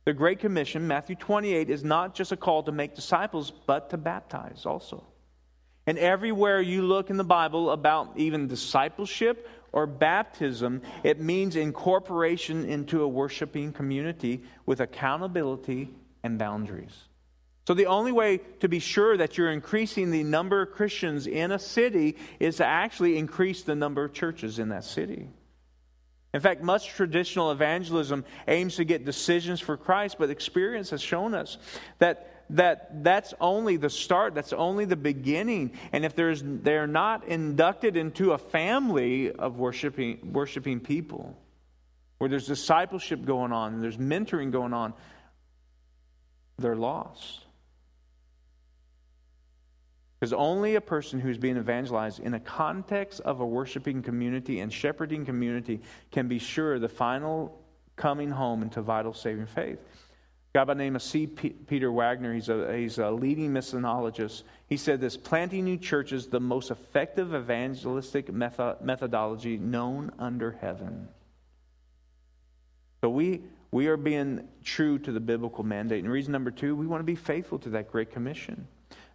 The 0.07 0.13
Great 0.13 0.39
Commission, 0.39 0.87
Matthew 0.87 1.17
28, 1.17 1.69
is 1.69 1.85
not 1.85 2.15
just 2.15 2.33
a 2.33 2.37
call 2.37 2.63
to 2.65 2.73
make 2.73 2.95
disciples, 2.95 3.53
but 3.67 3.91
to 3.91 3.97
baptize 3.97 4.65
also. 4.65 5.05
And 5.87 5.99
everywhere 5.99 6.61
you 6.61 6.83
look 6.83 7.11
in 7.11 7.17
the 7.17 7.25
Bible 7.25 7.71
about 7.71 8.13
even 8.17 8.49
discipleship 8.49 9.49
or 9.73 9.87
baptism, 9.87 10.83
it 11.05 11.21
means 11.21 11.55
incorporation 11.55 12.69
into 12.69 13.03
a 13.03 13.09
worshiping 13.09 13.73
community 13.73 14.43
with 14.65 14.81
accountability 14.81 15.91
and 16.25 16.39
boundaries. 16.39 17.09
So, 17.67 17.75
the 17.75 17.87
only 17.87 18.13
way 18.13 18.39
to 18.61 18.69
be 18.69 18.79
sure 18.79 19.17
that 19.17 19.37
you're 19.37 19.51
increasing 19.51 20.11
the 20.11 20.23
number 20.23 20.63
of 20.63 20.73
Christians 20.73 21.27
in 21.27 21.51
a 21.51 21.59
city 21.59 22.17
is 22.39 22.57
to 22.57 22.65
actually 22.65 23.19
increase 23.19 23.63
the 23.63 23.75
number 23.75 24.05
of 24.05 24.13
churches 24.13 24.59
in 24.61 24.69
that 24.69 24.85
city. 24.85 25.29
In 26.33 26.41
fact, 26.41 26.63
much 26.63 26.89
traditional 26.89 27.51
evangelism 27.51 28.25
aims 28.47 28.77
to 28.77 28.85
get 28.85 29.05
decisions 29.05 29.61
for 29.61 29.77
Christ, 29.77 30.17
but 30.19 30.31
experience 30.31 30.91
has 30.91 31.01
shown 31.01 31.35
us 31.35 31.59
that, 31.99 32.36
that 32.51 33.03
that's 33.03 33.35
only 33.41 33.77
the 33.77 33.91
start, 33.91 34.35
that's 34.35 34.53
only 34.53 34.85
the 34.85 34.97
beginning. 34.97 35.73
And 35.93 36.05
if 36.05 36.15
there's, 36.15 36.43
they're 36.45 36.87
not 36.87 37.27
inducted 37.27 37.97
into 37.97 38.33
a 38.33 38.39
family 38.39 39.33
of 39.33 39.59
worshiping, 39.59 40.33
worshiping 40.33 40.81
people, 40.81 41.37
where 42.19 42.31
there's 42.31 42.47
discipleship 42.47 43.25
going 43.25 43.53
on 43.53 43.75
and 43.75 43.83
there's 43.83 43.99
mentoring 43.99 44.51
going 44.51 44.73
on, 44.73 44.95
they're 46.59 46.77
lost. 46.77 47.41
Because 50.19 50.33
only 50.33 50.77
a 50.77 50.81
person 50.81 51.21
who's 51.21 51.37
being 51.37 51.59
evangelized 51.59 52.21
in 52.21 52.33
a 52.33 52.41
context 52.41 53.21
of 53.21 53.41
a 53.41 53.47
worshiping 53.47 54.03
community 54.03 54.61
and 54.61 54.73
shepherding 54.73 55.27
community 55.27 55.81
can 56.11 56.27
be 56.27 56.39
sure 56.39 56.79
the 56.79 56.89
final 56.89 57.61
coming 57.97 58.31
home 58.31 58.63
into 58.63 58.81
vital 58.81 59.13
saving 59.13 59.47
faith. 59.47 59.79
Guy 60.57 60.65
by 60.65 60.73
the 60.73 60.79
name 60.79 60.97
of 60.97 61.03
C. 61.03 61.27
P- 61.27 61.51
Peter 61.51 61.93
Wagner, 61.93 62.33
he's 62.33 62.49
a, 62.49 62.75
he's 62.75 62.97
a 62.97 63.11
leading 63.11 63.53
missionologist. 63.53 64.45
He 64.71 64.79
said 64.79 65.03
this 65.03 65.15
planting 65.15 65.67
new 65.67 65.77
churches, 65.77 66.29
the 66.29 66.41
most 66.41 66.71
effective 66.71 67.35
evangelistic 67.35 68.33
method- 68.33 68.79
methodology 68.81 69.59
known 69.59 70.13
under 70.19 70.53
heaven. 70.53 71.09
So 73.03 73.11
we, 73.11 73.43
we 73.71 73.89
are 73.89 73.99
being 73.99 74.49
true 74.65 74.99
to 75.01 75.13
the 75.13 75.21
biblical 75.21 75.63
mandate. 75.63 76.03
And 76.03 76.11
reason 76.11 76.33
number 76.33 76.51
two, 76.51 76.75
we 76.75 76.87
want 76.87 77.01
to 77.01 77.05
be 77.05 77.17
faithful 77.17 77.59
to 77.59 77.69
that 77.69 77.93
great 77.93 78.11
commission. 78.11 78.67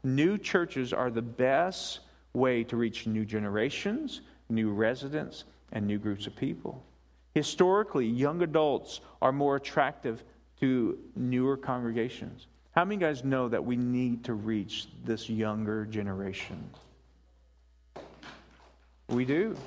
New 0.04 0.38
churches 0.38 0.94
are 0.94 1.10
the 1.10 1.24
best 1.24 2.02
way 2.34 2.64
to 2.66 2.78
reach 2.78 3.08
new 3.08 3.26
generations, 3.26 4.22
new 4.50 4.72
residents, 4.72 5.46
and 5.72 5.88
new 5.88 5.98
groups 5.98 6.28
of 6.28 6.36
people. 6.36 6.84
Historically, 7.34 8.06
young 8.06 8.44
adults 8.44 9.02
are 9.24 9.32
more 9.32 9.56
attractive 9.56 10.24
to 10.62 10.98
newer 11.16 11.58
congregations. 11.58 12.48
How 12.72 12.86
many 12.86 12.98
guys 12.98 13.24
know 13.24 13.50
that 13.50 13.66
we 13.66 13.76
need 13.76 14.24
to 14.26 14.34
reach 14.34 14.88
this 15.04 15.30
younger 15.30 15.86
generation? 15.86 16.70
We 19.10 19.26
do. 19.26 19.58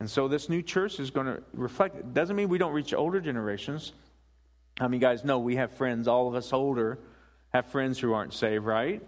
And 0.00 0.08
so 0.08 0.28
this 0.28 0.48
new 0.48 0.62
church 0.62 1.00
is 1.00 1.10
going 1.10 1.26
to 1.26 1.42
reflect 1.52 1.96
it. 1.96 2.14
Doesn't 2.14 2.36
mean 2.36 2.48
we 2.48 2.58
don't 2.58 2.72
reach 2.72 2.94
older 2.94 3.20
generations. 3.20 3.92
How 4.78 4.88
many 4.88 4.98
guys 4.98 5.24
know 5.24 5.38
we 5.38 5.56
have 5.56 5.72
friends, 5.72 6.06
all 6.06 6.28
of 6.28 6.34
us 6.34 6.52
older, 6.52 6.98
have 7.52 7.66
friends 7.66 7.98
who 7.98 8.12
aren't 8.12 8.34
saved, 8.34 8.64
right? 8.64 9.02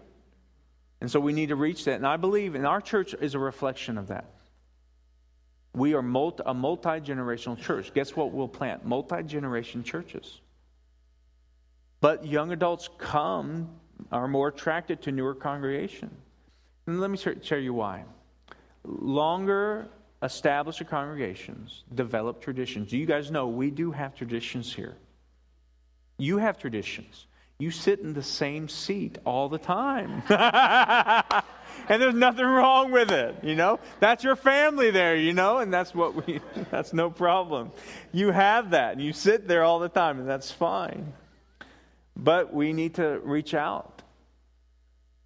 And 1.01 1.09
so 1.09 1.19
we 1.19 1.31
need 1.33 1.49
to 1.49 1.55
reach 1.55 1.85
that. 1.85 1.95
And 1.95 2.07
I 2.07 2.17
believe, 2.17 2.55
and 2.55 2.67
our 2.67 2.81
church 2.81 3.13
is 3.13 3.33
a 3.33 3.39
reflection 3.39 3.97
of 3.97 4.07
that. 4.07 4.25
We 5.73 5.93
are 5.93 6.01
multi, 6.01 6.43
a 6.45 6.53
multi 6.53 6.99
generational 6.99 7.57
church. 7.57 7.93
Guess 7.93 8.15
what 8.15 8.31
we'll 8.31 8.47
plant? 8.47 8.85
Multi 8.85 9.23
generation 9.23 9.83
churches. 9.83 10.41
But 12.01 12.25
young 12.25 12.51
adults 12.51 12.89
come, 12.97 13.69
are 14.11 14.27
more 14.27 14.47
attracted 14.47 15.01
to 15.03 15.11
newer 15.11 15.35
congregation. 15.35 16.09
And 16.87 17.01
let 17.01 17.11
me 17.11 17.17
tell 17.17 17.59
you 17.59 17.73
why. 17.73 18.03
Longer 18.83 19.89
established 20.21 20.85
congregations 20.87 21.83
develop 21.93 22.41
traditions. 22.41 22.89
Do 22.89 22.97
you 22.97 23.05
guys 23.05 23.31
know 23.31 23.47
we 23.47 23.71
do 23.71 23.91
have 23.91 24.15
traditions 24.15 24.73
here. 24.73 24.97
You 26.17 26.37
have 26.37 26.57
traditions. 26.57 27.27
You 27.59 27.71
sit 27.71 27.99
in 27.99 28.13
the 28.13 28.23
same 28.23 28.69
seat 28.69 29.17
all 29.25 29.49
the 29.49 29.57
time. 29.57 30.23
and 30.29 32.01
there's 32.01 32.15
nothing 32.15 32.45
wrong 32.45 32.91
with 32.91 33.11
it, 33.11 33.35
you 33.43 33.55
know? 33.55 33.79
That's 33.99 34.23
your 34.23 34.35
family 34.35 34.91
there, 34.91 35.15
you 35.15 35.33
know? 35.33 35.57
And 35.57 35.73
that's 35.73 35.93
what 35.93 36.25
we 36.25 36.41
that's 36.71 36.93
no 36.93 37.09
problem. 37.09 37.71
You 38.11 38.31
have 38.31 38.71
that 38.71 38.93
and 38.93 39.01
you 39.01 39.13
sit 39.13 39.47
there 39.47 39.63
all 39.63 39.79
the 39.79 39.89
time 39.89 40.19
and 40.19 40.27
that's 40.27 40.51
fine. 40.51 41.13
But 42.21 42.53
we 42.53 42.73
need 42.73 42.95
to 42.95 43.21
reach 43.23 43.53
out 43.53 44.01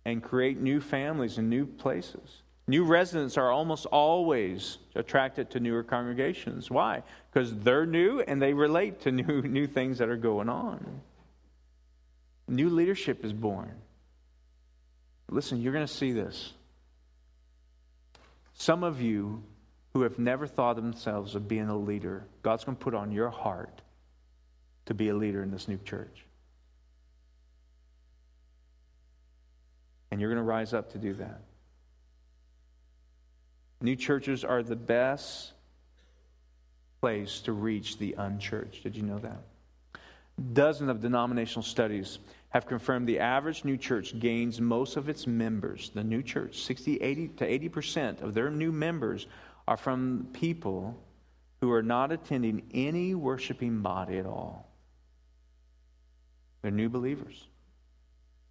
and 0.05 0.21
create 0.21 0.59
new 0.59 0.79
families 0.79 1.39
and 1.39 1.49
new 1.49 1.65
places. 1.65 2.43
New 2.67 2.85
residents 2.85 3.35
are 3.35 3.51
almost 3.51 3.87
always 3.87 4.77
attracted 4.93 5.49
to 5.51 5.59
newer 5.59 5.83
congregations. 5.83 6.69
Why? 6.69 7.01
Because 7.31 7.55
they're 7.55 7.87
new 7.87 8.21
and 8.21 8.39
they 8.39 8.53
relate 8.53 9.01
to 9.01 9.11
new, 9.23 9.41
new 9.41 9.65
things 9.65 9.97
that 9.97 10.09
are 10.09 10.17
going 10.17 10.49
on. 10.49 11.01
New 12.47 12.69
leadership 12.69 13.25
is 13.25 13.33
born. 13.33 13.73
Listen, 15.31 15.61
you're 15.61 15.73
going 15.73 15.87
to 15.87 15.93
see 15.93 16.11
this. 16.11 16.53
Some 18.53 18.83
of 18.83 19.01
you 19.01 19.41
who 19.93 20.03
have 20.03 20.19
never 20.19 20.45
thought 20.45 20.77
of 20.77 20.83
themselves 20.83 21.33
of 21.33 21.47
being 21.47 21.69
a 21.69 21.77
leader, 21.77 22.27
God's 22.43 22.63
going 22.63 22.77
to 22.77 22.83
put 22.83 22.93
on 22.93 23.11
your 23.11 23.29
heart 23.29 23.81
to 24.85 24.93
be 24.93 25.09
a 25.09 25.15
leader 25.15 25.41
in 25.41 25.49
this 25.49 25.67
new 25.67 25.79
church. 25.83 26.22
And 30.13 30.21
you're 30.21 30.29
going 30.29 30.37
to 30.37 30.43
rise 30.43 30.75
up 30.75 30.91
to 30.91 30.99
do 30.99 31.15
that. 31.15 31.41
New 33.81 33.95
churches 33.95 34.43
are 34.43 34.61
the 34.61 34.75
best 34.75 35.53
place 37.01 37.39
to 37.41 37.51
reach 37.51 37.97
the 37.97 38.13
unchurched. 38.19 38.83
Did 38.83 38.95
you 38.95 39.01
know 39.01 39.17
that? 39.17 39.41
Dozens 40.53 40.91
of 40.91 41.01
denominational 41.01 41.63
studies 41.63 42.19
have 42.49 42.67
confirmed 42.67 43.07
the 43.07 43.17
average 43.17 43.65
new 43.65 43.75
church 43.75 44.19
gains 44.19 44.61
most 44.61 44.97
of 44.97 45.09
its 45.09 45.25
members. 45.25 45.89
The 45.95 46.03
new 46.03 46.21
church, 46.21 46.61
60, 46.61 46.97
80 46.97 47.27
to 47.29 47.69
80% 47.71 48.21
of 48.21 48.35
their 48.35 48.51
new 48.51 48.71
members 48.71 49.25
are 49.67 49.77
from 49.77 50.27
people 50.31 50.95
who 51.59 51.71
are 51.71 51.81
not 51.81 52.11
attending 52.11 52.61
any 52.71 53.15
worshiping 53.15 53.81
body 53.81 54.19
at 54.19 54.27
all. 54.27 54.69
They're 56.61 56.69
new 56.69 56.89
believers. 56.89 57.47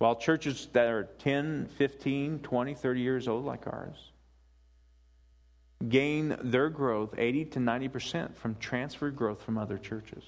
While 0.02 0.16
churches 0.16 0.66
that 0.72 0.88
are 0.88 1.04
10, 1.20 1.68
15, 1.78 2.40
20, 2.40 2.74
30 2.74 3.00
years 3.00 3.28
old, 3.28 3.44
like 3.44 3.68
ours, 3.68 4.10
gain 5.88 6.36
their 6.42 6.70
growth 6.70 7.14
80 7.16 7.44
to 7.44 7.58
90% 7.60 8.34
from 8.34 8.56
transferred 8.56 9.14
growth 9.14 9.40
from 9.42 9.56
other 9.56 9.78
churches. 9.78 10.24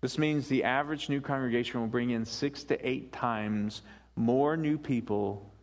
This 0.00 0.18
means 0.18 0.48
the 0.48 0.64
average 0.64 1.08
new 1.08 1.20
congregation 1.20 1.80
will 1.80 1.86
bring 1.86 2.10
in 2.10 2.24
six 2.24 2.64
to 2.64 2.84
eight 2.84 3.12
times 3.12 3.82
more 4.16 4.56
new 4.56 4.76
people 4.76 5.54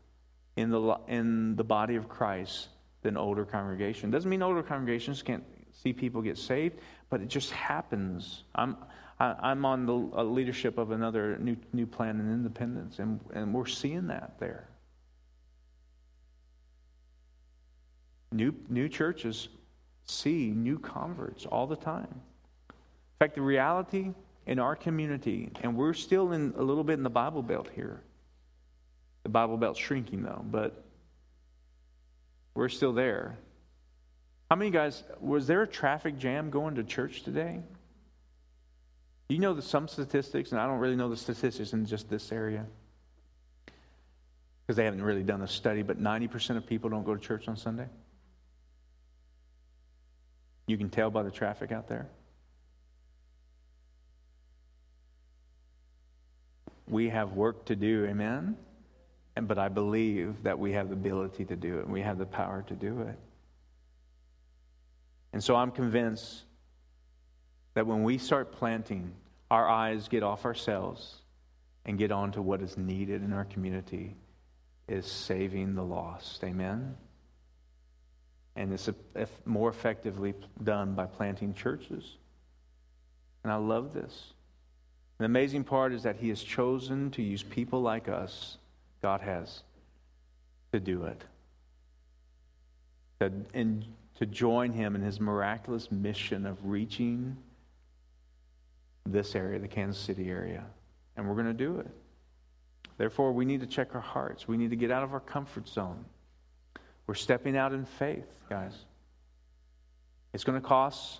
in 0.56 0.69
the, 0.69 0.97
in 1.10 1.58
the 1.58 1.65
body 1.65 1.97
of 1.97 2.08
Christ 2.08 2.69
than 3.02 3.17
older 3.17 3.43
congregation. 3.43 4.12
Doesn't 4.12 4.30
mean 4.30 4.41
older 4.41 4.63
congregations 4.63 5.21
can't 5.24 5.43
see 5.84 5.91
people 5.91 6.21
get 6.21 6.38
saved, 6.38 6.80
but 7.10 7.19
it 7.19 7.28
just 7.28 7.52
happens. 7.52 8.45
I'm, 8.56 8.78
I, 9.22 9.52
am 9.52 9.66
on 9.66 9.86
the 9.86 9.94
uh, 9.94 10.24
leadership 10.24 10.80
of 10.80 10.92
another 10.92 11.38
new, 11.38 11.56
new 11.74 11.86
plan 11.86 12.20
in 12.20 12.34
independence, 12.34 12.98
and, 12.98 13.20
and 13.34 13.54
we're 13.54 13.68
seeing 13.68 14.08
that 14.08 14.40
there. 14.40 14.68
New, 18.32 18.56
new 18.70 18.90
churches 18.90 19.50
see 20.06 20.50
new 20.50 20.80
converts 20.80 21.46
all 21.46 21.68
the 21.68 21.76
time. 21.76 22.08
In 22.10 23.18
fact, 23.20 23.36
the 23.36 23.42
reality 23.42 24.12
in 24.48 24.58
our 24.58 24.76
community, 24.76 25.52
and 25.62 25.76
we're 25.76 25.94
still 25.94 26.32
in 26.32 26.54
a 26.58 26.64
little 26.64 26.84
bit 26.84 26.94
in 26.94 27.04
the 27.04 27.10
Bible 27.10 27.44
Belt 27.44 27.70
here. 27.76 28.02
The 29.22 29.30
Bible 29.30 29.58
Belt's 29.58 29.80
shrinking 29.80 30.24
though, 30.24 30.44
but 30.50 30.84
we're 32.56 32.70
still 32.70 32.92
there. 32.92 33.38
How 34.50 34.56
many 34.56 34.72
guys, 34.72 35.04
was 35.20 35.46
there 35.46 35.62
a 35.62 35.68
traffic 35.68 36.18
jam 36.18 36.50
going 36.50 36.76
to 36.76 36.84
church 36.84 37.22
today? 37.22 37.60
You 39.32 39.39
know 39.39 39.54
the, 39.54 39.62
some 39.62 39.88
statistics, 39.88 40.52
and 40.52 40.60
I 40.60 40.67
don't 40.67 40.80
really 40.80 40.98
know 40.98 41.08
the 41.08 41.15
statistics 41.15 41.72
in 41.72 41.86
just 41.86 42.10
this 42.10 42.34
area 42.34 42.65
because 44.62 44.76
they 44.76 44.84
haven't 44.84 45.04
really 45.04 45.24
done 45.24 45.41
a 45.41 45.48
study, 45.48 45.84
but 45.84 46.04
90% 46.04 46.58
of 46.58 46.67
people 46.67 46.89
don't 46.89 47.06
go 47.06 47.15
to 47.15 47.22
church 47.22 47.48
on 47.48 47.56
Sunday. 47.56 47.88
You 50.67 50.78
can 50.78 50.89
tell 50.89 51.10
by 51.10 51.24
the 51.24 51.32
traffic 51.32 51.72
out 51.72 51.88
there. 51.88 52.10
We 56.86 57.08
have 57.08 57.32
work 57.32 57.63
to 57.67 57.76
do, 57.78 58.06
amen? 58.08 58.58
And, 59.38 59.48
but 59.48 59.58
I 59.58 59.70
believe 59.70 60.44
that 60.44 60.60
we 60.60 60.74
have 60.74 60.89
the 60.89 60.96
ability 60.96 61.46
to 61.46 61.56
do 61.56 61.80
it, 61.80 61.88
we 61.88 62.02
have 62.02 62.17
the 62.17 62.26
power 62.26 62.65
to 62.67 62.74
do 62.74 63.00
it. 63.04 63.17
And 65.32 65.41
so 65.41 65.56
I'm 65.56 65.72
convinced 65.72 66.44
that 67.76 67.88
when 67.88 68.04
we 68.04 68.17
start 68.17 68.52
planting, 68.52 69.13
our 69.52 69.70
eyes 69.70 70.08
get 70.08 70.24
off 70.24 70.46
ourselves 70.46 71.16
and 71.86 71.98
get 71.98 72.10
on 72.10 72.32
to 72.32 72.42
what 72.42 72.62
is 72.62 72.78
needed 72.78 73.22
in 73.22 73.34
our 73.34 73.44
community 73.44 74.16
is 74.88 75.06
saving 75.06 75.76
the 75.76 75.84
lost. 75.84 76.42
Amen? 76.42 76.96
And 78.56 78.72
it's 78.72 78.90
more 79.44 79.70
effectively 79.70 80.36
done 80.64 80.96
by 80.96 81.06
planting 81.06 81.54
churches. 81.54 82.16
And 83.44 83.52
I 83.52 83.58
love 83.58 83.94
this. 83.94 84.32
The 85.18 85.26
amazing 85.26 85.66
part 85.66 85.92
is 85.92 86.04
that 86.04 86.16
He 86.16 86.30
has 86.30 86.42
chosen 86.42 87.12
to 87.12 87.22
use 87.22 87.44
people 87.44 87.82
like 87.82 88.08
us, 88.08 88.58
God 89.02 89.20
has, 89.20 89.64
to 90.72 90.80
do 90.80 91.04
it. 91.04 91.22
To, 93.20 93.34
and 93.54 93.84
to 94.16 94.26
join 94.26 94.72
Him 94.72 94.96
in 94.96 95.02
His 95.02 95.20
miraculous 95.20 95.92
mission 95.92 96.46
of 96.46 96.58
reaching 96.64 97.36
this 99.06 99.36
area, 99.36 99.60
the 99.60 99.68
Kansas 99.68 100.02
City 100.02 100.30
area. 100.30 100.64
And 101.18 101.28
we're 101.28 101.36
going 101.36 101.48
to 101.48 101.54
do 101.54 101.80
it. 101.80 101.90
Therefore, 102.98 103.32
we 103.32 103.46
need 103.46 103.62
to 103.62 103.68
check 103.68 103.96
our 103.96 104.02
hearts. 104.02 104.48
We 104.48 104.58
need 104.58 104.70
to 104.70 104.76
get 104.76 104.92
out 104.92 105.04
of 105.04 105.14
our 105.14 105.20
comfort 105.20 105.68
zone. 105.68 106.06
We're 107.08 107.16
stepping 107.16 107.58
out 107.58 107.74
in 107.74 107.86
faith, 107.86 108.30
guys. 108.50 108.74
It's 110.34 110.44
going 110.44 110.62
to 110.62 110.66
cost 110.66 111.20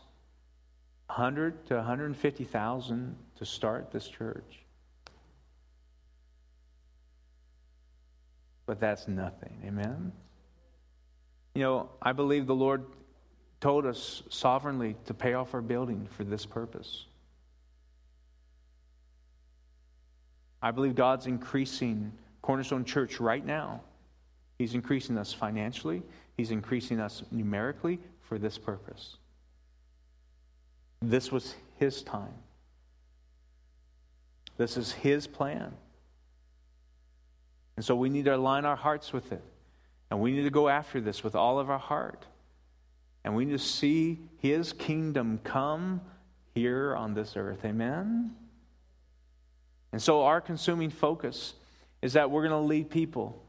100 1.08 1.65
to 1.67 1.76
150,000 1.76 3.15
to 3.36 3.46
start 3.46 3.91
this 3.91 4.08
church. 4.08 4.60
But 8.65 8.80
that's 8.80 9.08
nothing. 9.08 9.62
Amen. 9.65 10.13
You 11.56 11.63
know, 11.63 11.89
I 12.02 12.13
believe 12.13 12.48
the 12.48 12.56
Lord 12.56 12.86
told 13.60 13.86
us 13.86 14.24
sovereignly 14.30 14.96
to 15.06 15.13
pay 15.13 15.34
off 15.34 15.54
our 15.54 15.62
building 15.62 16.08
for 16.12 16.24
this 16.24 16.46
purpose. 16.46 17.06
I 20.62 20.71
believe 20.71 20.95
God's 20.95 21.28
increasing 21.28 22.12
Cornerstone 22.41 22.86
Church 22.86 23.19
right 23.19 23.45
now. 23.45 23.82
He's 24.58 24.74
increasing 24.76 25.17
us 25.17 25.34
financially, 25.34 26.04
He's 26.38 26.52
increasing 26.52 27.00
us 27.00 27.24
numerically 27.32 28.00
for 28.21 28.38
this 28.38 28.58
purpose. 28.58 29.17
This 31.02 31.32
was 31.32 31.56
His 31.78 32.04
time. 32.04 32.34
This 34.58 34.78
is 34.78 34.91
His 34.91 35.28
plan. 35.28 35.74
And 37.76 37.86
so 37.86 37.95
we 37.95 38.10
need 38.10 38.26
to 38.26 38.36
align 38.36 38.65
our 38.65 38.76
hearts 38.76 39.12
with 39.12 39.32
it. 39.32 39.43
And 40.10 40.19
we 40.19 40.32
need 40.32 40.43
to 40.43 40.52
go 40.52 40.67
after 40.69 41.02
this 41.02 41.24
with 41.24 41.36
all 41.36 41.58
of 41.58 41.69
our 41.69 41.80
heart. 41.80 42.26
And 43.24 43.36
we 43.36 43.45
need 43.45 43.54
to 43.54 43.60
see 43.60 44.19
His 44.38 44.74
kingdom 44.74 45.39
come 45.43 46.02
here 46.54 46.95
on 46.95 47.13
this 47.13 47.36
earth. 47.36 47.65
Amen? 47.65 48.36
And 49.91 50.01
so 50.01 50.23
our 50.23 50.41
consuming 50.41 50.89
focus 50.89 51.54
is 52.01 52.13
that 52.13 52.32
we're 52.32 52.47
going 52.47 52.51
to 52.51 52.67
lead 52.67 52.89
people 52.89 53.41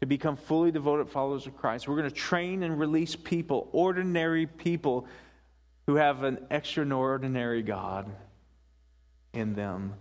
to 0.00 0.06
become 0.06 0.36
fully 0.36 0.70
devoted 0.70 1.08
followers 1.08 1.46
of 1.46 1.56
Christ. 1.56 1.88
We're 1.88 1.96
going 1.96 2.10
to 2.10 2.14
train 2.14 2.62
and 2.62 2.78
release 2.78 3.16
people, 3.16 3.68
ordinary 3.72 4.46
people 4.46 5.06
who 5.86 5.96
have 5.96 6.22
an 6.22 6.46
extraordinary 6.50 7.62
God 7.62 8.10
in 9.32 9.54
them. 9.54 9.94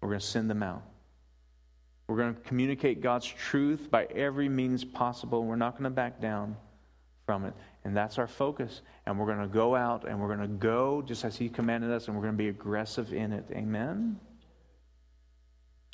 We're 0.00 0.08
going 0.08 0.20
to 0.20 0.26
send 0.26 0.50
them 0.50 0.62
out. 0.62 0.82
We're 2.08 2.16
going 2.16 2.34
to 2.34 2.40
communicate 2.42 3.00
God's 3.00 3.26
truth 3.26 3.90
by 3.90 4.04
every 4.04 4.48
means 4.48 4.84
possible. 4.84 5.44
We're 5.44 5.56
not 5.56 5.72
going 5.72 5.84
to 5.84 5.90
back 5.90 6.20
down 6.20 6.56
from 7.24 7.44
it. 7.44 7.54
And 7.86 7.96
that's 7.96 8.18
our 8.18 8.26
focus. 8.26 8.82
And 9.06 9.16
we're 9.16 9.26
going 9.26 9.38
to 9.38 9.46
go 9.46 9.76
out 9.76 10.08
and 10.08 10.20
we're 10.20 10.34
going 10.34 10.40
to 10.40 10.56
go 10.56 11.02
just 11.02 11.24
as 11.24 11.36
He 11.36 11.48
commanded 11.48 11.92
us, 11.92 12.08
and 12.08 12.16
we're 12.16 12.22
going 12.22 12.34
to 12.34 12.38
be 12.38 12.48
aggressive 12.48 13.12
in 13.12 13.32
it. 13.32 13.44
Amen? 13.52 14.18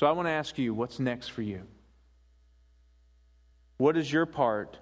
So 0.00 0.06
I 0.06 0.12
want 0.12 0.26
to 0.26 0.32
ask 0.32 0.56
you 0.56 0.72
what's 0.72 0.98
next 0.98 1.28
for 1.28 1.42
you? 1.42 1.66
What 3.76 3.98
is 3.98 4.10
your 4.10 4.24
part 4.24 4.78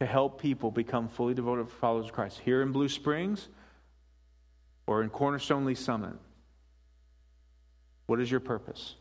to 0.00 0.06
help 0.06 0.42
people 0.42 0.72
become 0.72 1.06
fully 1.06 1.32
devoted 1.32 1.70
followers 1.70 2.06
of 2.06 2.12
Christ? 2.12 2.40
Here 2.40 2.60
in 2.60 2.72
Blue 2.72 2.88
Springs, 2.88 3.48
or 4.88 5.00
in 5.00 5.10
Cornerstone 5.10 5.64
Lee's 5.64 5.78
Summit, 5.78 6.14
what 8.06 8.20
is 8.20 8.28
your 8.28 8.40
purpose? 8.40 8.96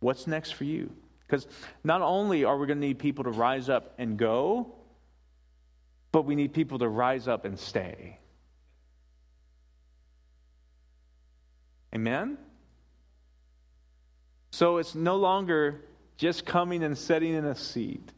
What's 0.00 0.26
next 0.26 0.54
for 0.54 0.64
you? 0.64 0.90
Because 1.24 1.46
not 1.84 2.02
only 2.02 2.42
are 2.42 2.58
we 2.58 2.66
going 2.66 2.80
to 2.80 2.86
need 2.86 2.98
people 2.98 3.22
to 3.22 3.30
rise 3.30 3.68
up 3.68 3.94
and 3.96 4.16
go, 4.16 4.74
but 6.12 6.22
we 6.22 6.34
need 6.34 6.52
people 6.52 6.78
to 6.78 6.88
rise 6.88 7.28
up 7.28 7.44
and 7.44 7.58
stay. 7.58 8.18
Amen? 11.94 12.38
So 14.50 14.78
it's 14.78 14.94
no 14.94 15.16
longer 15.16 15.80
just 16.16 16.44
coming 16.44 16.82
and 16.82 16.96
sitting 16.96 17.34
in 17.34 17.44
a 17.44 17.54
seat. 17.54 18.12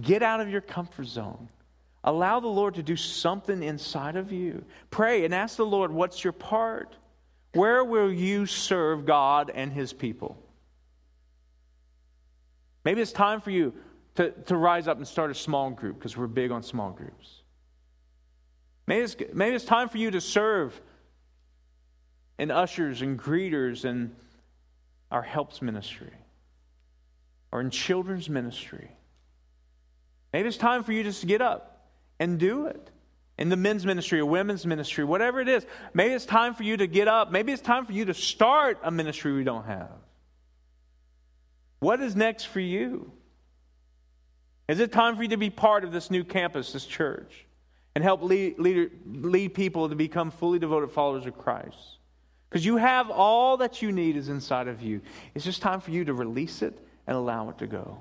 Get 0.00 0.22
out 0.22 0.40
of 0.40 0.48
your 0.48 0.60
comfort 0.60 1.06
zone. 1.06 1.48
Allow 2.02 2.40
the 2.40 2.48
Lord 2.48 2.74
to 2.74 2.82
do 2.82 2.96
something 2.96 3.62
inside 3.62 4.16
of 4.16 4.32
you. 4.32 4.64
Pray 4.90 5.24
and 5.24 5.34
ask 5.34 5.56
the 5.56 5.66
Lord, 5.66 5.90
what's 5.90 6.22
your 6.22 6.32
part? 6.32 6.96
Where 7.52 7.84
will 7.84 8.12
you 8.12 8.46
serve 8.46 9.06
God 9.06 9.50
and 9.54 9.72
His 9.72 9.92
people? 9.92 10.36
Maybe 12.84 13.00
it's 13.00 13.12
time 13.12 13.40
for 13.40 13.50
you 13.50 13.72
to, 14.16 14.30
to 14.30 14.56
rise 14.56 14.88
up 14.88 14.98
and 14.98 15.06
start 15.06 15.30
a 15.30 15.34
small 15.34 15.70
group 15.70 15.98
because 15.98 16.16
we're 16.16 16.26
big 16.26 16.50
on 16.50 16.62
small 16.62 16.90
groups. 16.90 17.42
Maybe 18.86 19.04
it's, 19.04 19.16
maybe 19.32 19.56
it's 19.56 19.64
time 19.64 19.88
for 19.88 19.98
you 19.98 20.10
to 20.10 20.20
serve 20.20 20.78
in 22.38 22.50
ushers 22.50 23.02
and 23.02 23.18
greeters 23.18 23.84
and 23.84 24.14
our 25.10 25.22
helps 25.22 25.62
ministry 25.62 26.12
or 27.50 27.60
in 27.60 27.70
children's 27.70 28.28
ministry. 28.28 28.90
Maybe 30.32 30.48
it's 30.48 30.56
time 30.56 30.82
for 30.82 30.92
you 30.92 31.02
just 31.02 31.20
to 31.20 31.26
get 31.26 31.40
up 31.40 31.88
and 32.18 32.38
do 32.38 32.66
it 32.66 32.90
in 33.38 33.48
the 33.48 33.56
men's 33.56 33.86
ministry 33.86 34.20
or 34.20 34.26
women's 34.26 34.66
ministry, 34.66 35.04
whatever 35.04 35.40
it 35.40 35.48
is. 35.48 35.66
Maybe 35.92 36.14
it's 36.14 36.26
time 36.26 36.54
for 36.54 36.62
you 36.62 36.76
to 36.76 36.86
get 36.86 37.08
up. 37.08 37.30
Maybe 37.30 37.52
it's 37.52 37.62
time 37.62 37.86
for 37.86 37.92
you 37.92 38.04
to 38.06 38.14
start 38.14 38.78
a 38.82 38.90
ministry 38.90 39.32
we 39.32 39.44
don't 39.44 39.64
have. 39.66 39.92
What 41.80 42.00
is 42.00 42.16
next 42.16 42.44
for 42.44 42.60
you? 42.60 43.12
Is 44.68 44.80
it 44.80 44.92
time 44.92 45.16
for 45.16 45.22
you 45.22 45.28
to 45.30 45.36
be 45.36 45.50
part 45.50 45.84
of 45.84 45.92
this 45.92 46.10
new 46.10 46.24
campus, 46.24 46.72
this 46.72 46.86
church, 46.86 47.44
and 47.94 48.02
help 48.02 48.22
lead, 48.22 48.58
lead, 48.58 48.90
lead 49.06 49.54
people 49.54 49.88
to 49.88 49.94
become 49.94 50.30
fully 50.30 50.58
devoted 50.58 50.90
followers 50.90 51.26
of 51.26 51.36
Christ? 51.36 51.98
Because 52.48 52.64
you 52.64 52.76
have 52.76 53.10
all 53.10 53.58
that 53.58 53.82
you 53.82 53.92
need 53.92 54.16
is 54.16 54.28
inside 54.28 54.68
of 54.68 54.80
you. 54.80 55.00
It's 55.34 55.44
just 55.44 55.60
time 55.60 55.80
for 55.80 55.90
you 55.90 56.04
to 56.04 56.14
release 56.14 56.62
it 56.62 56.78
and 57.06 57.16
allow 57.16 57.50
it 57.50 57.58
to 57.58 57.66
go. 57.66 58.00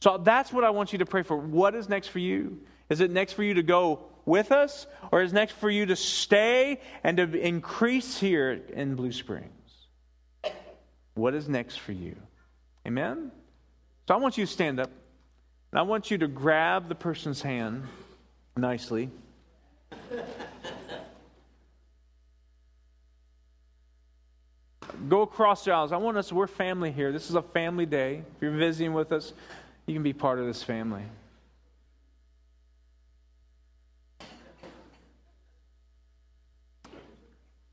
So 0.00 0.18
that's 0.18 0.52
what 0.52 0.64
I 0.64 0.70
want 0.70 0.92
you 0.92 0.98
to 1.00 1.06
pray 1.06 1.22
for. 1.22 1.36
What 1.36 1.74
is 1.74 1.88
next 1.88 2.08
for 2.08 2.18
you? 2.18 2.60
Is 2.88 3.00
it 3.00 3.10
next 3.10 3.32
for 3.32 3.42
you 3.42 3.54
to 3.54 3.62
go 3.62 4.04
with 4.26 4.52
us, 4.52 4.86
or 5.12 5.22
is 5.22 5.32
next 5.32 5.52
for 5.52 5.68
you 5.68 5.86
to 5.86 5.96
stay 5.96 6.80
and 7.02 7.16
to 7.18 7.24
increase 7.34 8.18
here 8.18 8.62
in 8.72 8.94
Blue 8.94 9.12
Springs? 9.12 9.50
What 11.14 11.34
is 11.34 11.48
next 11.48 11.76
for 11.76 11.92
you? 11.92 12.16
Amen? 12.86 13.30
So 14.08 14.14
I 14.14 14.18
want 14.18 14.38
you 14.38 14.46
to 14.46 14.52
stand 14.52 14.80
up, 14.80 14.90
and 15.74 15.80
I 15.80 15.82
want 15.82 16.08
you 16.08 16.18
to 16.18 16.28
grab 16.28 16.88
the 16.88 16.94
person's 16.94 17.42
hand 17.42 17.88
nicely. 18.56 19.10
Go 25.08 25.22
across 25.22 25.64
the 25.64 25.72
aisles. 25.72 25.90
I 25.90 25.96
want 25.96 26.16
us, 26.16 26.32
we're 26.32 26.46
family 26.46 26.92
here. 26.92 27.10
This 27.10 27.28
is 27.28 27.34
a 27.34 27.42
family 27.42 27.86
day. 27.86 28.22
If 28.36 28.40
you're 28.40 28.52
visiting 28.52 28.92
with 28.92 29.10
us, 29.10 29.32
you 29.86 29.94
can 29.94 30.04
be 30.04 30.12
part 30.12 30.38
of 30.38 30.46
this 30.46 30.62
family. 30.62 31.02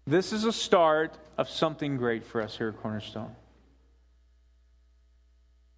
This 0.07 0.33
is 0.33 0.43
a 0.45 0.51
start 0.51 1.19
of 1.37 1.47
something 1.47 1.97
great 1.97 2.25
for 2.25 2.41
us 2.41 2.57
here 2.57 2.69
at 2.69 2.81
Cornerstone. 2.81 3.35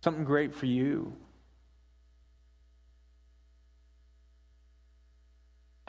Something 0.01 0.23
great 0.23 0.55
for 0.55 0.67
you. 0.67 1.17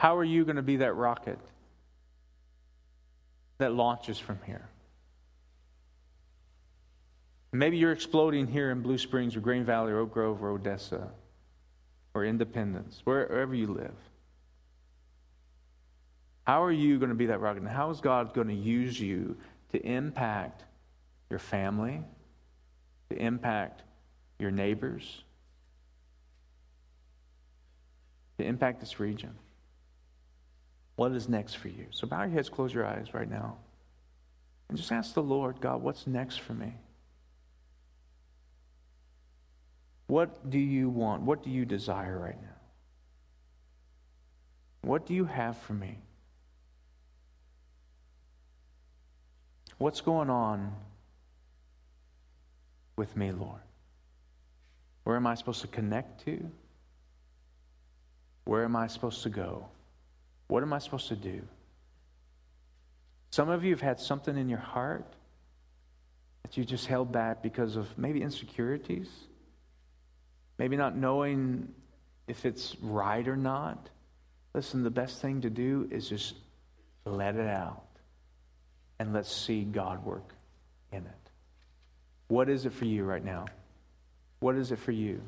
How 0.05 0.17
are 0.17 0.23
you 0.23 0.45
going 0.45 0.57
to 0.57 0.61
be 0.61 0.77
that 0.77 0.93
rocket 0.93 1.39
that 3.57 3.73
launches 3.73 4.19
from 4.19 4.37
here? 4.45 4.69
Maybe 7.51 7.77
you're 7.77 7.91
exploding 7.91 8.45
here 8.45 8.69
in 8.69 8.83
Blue 8.83 8.99
Springs 8.99 9.35
or 9.35 9.39
Green 9.39 9.63
Valley 9.63 9.91
or 9.91 9.97
Oak 9.97 10.13
Grove 10.13 10.43
or 10.43 10.51
Odessa 10.51 11.09
or 12.13 12.23
Independence, 12.23 13.01
wherever 13.03 13.55
you 13.55 13.65
live. 13.65 13.95
How 16.43 16.63
are 16.63 16.71
you 16.71 16.99
going 16.99 17.09
to 17.09 17.15
be 17.15 17.25
that 17.25 17.41
rocket? 17.41 17.63
And 17.63 17.67
how 17.67 17.89
is 17.89 17.99
God 17.99 18.35
going 18.35 18.49
to 18.49 18.53
use 18.53 19.01
you 19.01 19.35
to 19.71 19.83
impact 19.83 20.65
your 21.31 21.39
family, 21.39 22.03
to 23.09 23.17
impact 23.17 23.81
your 24.37 24.51
neighbors, 24.51 25.23
to 28.37 28.45
impact 28.45 28.81
this 28.81 28.99
region? 28.99 29.33
What 30.95 31.11
is 31.11 31.27
next 31.27 31.55
for 31.55 31.67
you? 31.67 31.87
So 31.91 32.07
bow 32.07 32.21
your 32.23 32.31
heads, 32.31 32.49
close 32.49 32.73
your 32.73 32.85
eyes 32.85 33.13
right 33.13 33.29
now, 33.29 33.57
and 34.69 34.77
just 34.77 34.91
ask 34.91 35.13
the 35.13 35.23
Lord, 35.23 35.59
God, 35.59 35.81
what's 35.81 36.07
next 36.07 36.39
for 36.39 36.53
me? 36.53 36.73
What 40.07 40.49
do 40.49 40.59
you 40.59 40.89
want? 40.89 41.23
What 41.23 41.43
do 41.43 41.49
you 41.49 41.65
desire 41.65 42.17
right 42.17 42.41
now? 42.41 42.49
What 44.81 45.05
do 45.05 45.13
you 45.13 45.25
have 45.25 45.57
for 45.57 45.73
me? 45.73 45.97
What's 49.77 49.99
going 49.99 50.29
on 50.29 50.73
with 52.95 53.17
me, 53.17 53.31
Lord? 53.31 53.61
Where 55.03 55.15
am 55.15 55.27
I 55.27 55.35
supposed 55.35 55.61
to 55.61 55.67
connect 55.67 56.23
to? 56.25 56.49
Where 58.45 58.63
am 58.63 58.75
I 58.75 58.87
supposed 58.87 59.23
to 59.23 59.29
go? 59.29 59.67
What 60.47 60.63
am 60.63 60.73
I 60.73 60.79
supposed 60.79 61.07
to 61.09 61.15
do? 61.15 61.41
Some 63.31 63.49
of 63.49 63.63
you 63.63 63.71
have 63.71 63.81
had 63.81 63.99
something 63.99 64.37
in 64.37 64.47
your 64.47 64.59
heart 64.59 65.05
that 66.43 66.55
you 66.57 66.63
just 66.63 66.87
held 66.87 67.11
back 67.11 67.41
because 67.41 67.75
of 67.75 67.97
maybe 67.97 68.21
insecurities 68.21 69.09
maybe 70.57 70.77
not 70.77 70.95
knowing 70.95 71.73
if 72.27 72.45
it's 72.45 72.75
right 72.81 73.27
or 73.27 73.35
not. 73.35 73.89
Listen, 74.53 74.83
the 74.83 74.89
best 74.89 75.21
thing 75.21 75.41
to 75.41 75.49
do 75.49 75.87
is 75.91 76.07
just 76.07 76.35
let 77.05 77.35
it 77.35 77.47
out 77.47 77.83
and 78.99 79.13
let's 79.13 79.31
see 79.31 79.63
God 79.63 80.03
work 80.05 80.33
in 80.91 80.99
it. 81.05 81.29
What 82.27 82.49
is 82.49 82.65
it 82.65 82.73
for 82.73 82.85
you 82.85 83.03
right 83.03 83.23
now? 83.23 83.45
What 84.39 84.55
is 84.55 84.71
it 84.71 84.79
for 84.79 84.91
you? 84.91 85.21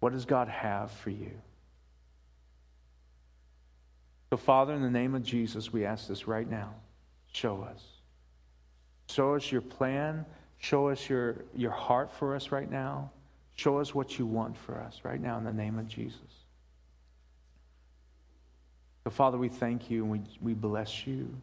What 0.00 0.12
does 0.12 0.24
God 0.24 0.48
have 0.48 0.90
for 0.90 1.10
you? 1.10 1.32
So, 4.30 4.36
Father, 4.36 4.74
in 4.74 4.82
the 4.82 4.90
name 4.90 5.16
of 5.16 5.24
Jesus, 5.24 5.72
we 5.72 5.84
ask 5.84 6.06
this 6.06 6.28
right 6.28 6.48
now. 6.48 6.74
Show 7.32 7.62
us. 7.62 7.82
Show 9.08 9.34
us 9.34 9.50
your 9.50 9.60
plan. 9.60 10.24
Show 10.58 10.88
us 10.88 11.08
your, 11.08 11.44
your 11.54 11.72
heart 11.72 12.12
for 12.12 12.36
us 12.36 12.52
right 12.52 12.70
now. 12.70 13.10
Show 13.56 13.78
us 13.78 13.92
what 13.92 14.18
you 14.18 14.26
want 14.26 14.56
for 14.56 14.78
us 14.78 15.00
right 15.02 15.20
now 15.20 15.36
in 15.36 15.44
the 15.44 15.52
name 15.52 15.78
of 15.78 15.88
Jesus. 15.88 16.20
So, 19.02 19.10
Father, 19.10 19.36
we 19.36 19.48
thank 19.48 19.90
you 19.90 20.02
and 20.04 20.12
we, 20.12 20.20
we 20.40 20.54
bless 20.54 21.06
you 21.06 21.34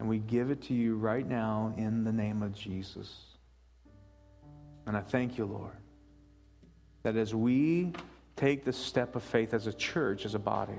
and 0.00 0.08
we 0.08 0.18
give 0.18 0.50
it 0.50 0.62
to 0.62 0.74
you 0.74 0.96
right 0.96 1.26
now 1.26 1.72
in 1.76 2.02
the 2.02 2.12
name 2.12 2.42
of 2.42 2.54
Jesus. 2.54 3.14
And 4.86 4.96
I 4.96 5.00
thank 5.00 5.38
you, 5.38 5.44
Lord, 5.44 5.76
that 7.04 7.16
as 7.16 7.34
we 7.34 7.92
take 8.34 8.64
the 8.64 8.72
step 8.72 9.14
of 9.14 9.22
faith 9.22 9.54
as 9.54 9.68
a 9.68 9.72
church, 9.72 10.24
as 10.24 10.34
a 10.34 10.38
body, 10.38 10.72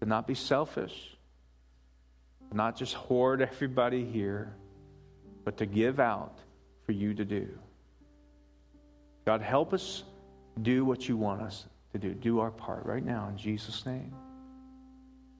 to 0.00 0.06
not 0.06 0.26
be 0.26 0.34
selfish, 0.34 1.16
not 2.52 2.76
just 2.76 2.94
hoard 2.94 3.42
everybody 3.42 4.04
here, 4.04 4.54
but 5.44 5.56
to 5.58 5.66
give 5.66 6.00
out 6.00 6.38
for 6.84 6.92
you 6.92 7.14
to 7.14 7.24
do. 7.24 7.48
God, 9.24 9.42
help 9.42 9.72
us 9.72 10.04
do 10.62 10.84
what 10.84 11.08
you 11.08 11.16
want 11.16 11.42
us 11.42 11.66
to 11.92 11.98
do. 11.98 12.14
Do 12.14 12.40
our 12.40 12.50
part 12.50 12.86
right 12.86 13.04
now 13.04 13.28
in 13.28 13.36
Jesus' 13.36 13.84
name. 13.84 14.14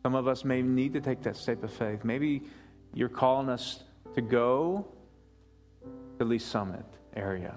Some 0.02 0.14
of 0.14 0.28
us 0.28 0.44
may 0.44 0.62
need 0.62 0.92
to 0.94 1.00
take 1.00 1.22
that 1.22 1.36
step 1.36 1.62
of 1.62 1.72
faith. 1.72 2.04
Maybe 2.04 2.42
you're 2.94 3.08
calling 3.08 3.48
us 3.48 3.82
to 4.14 4.20
go 4.20 4.86
to 6.18 6.24
Lee's 6.24 6.44
Summit 6.44 6.84
area. 7.14 7.54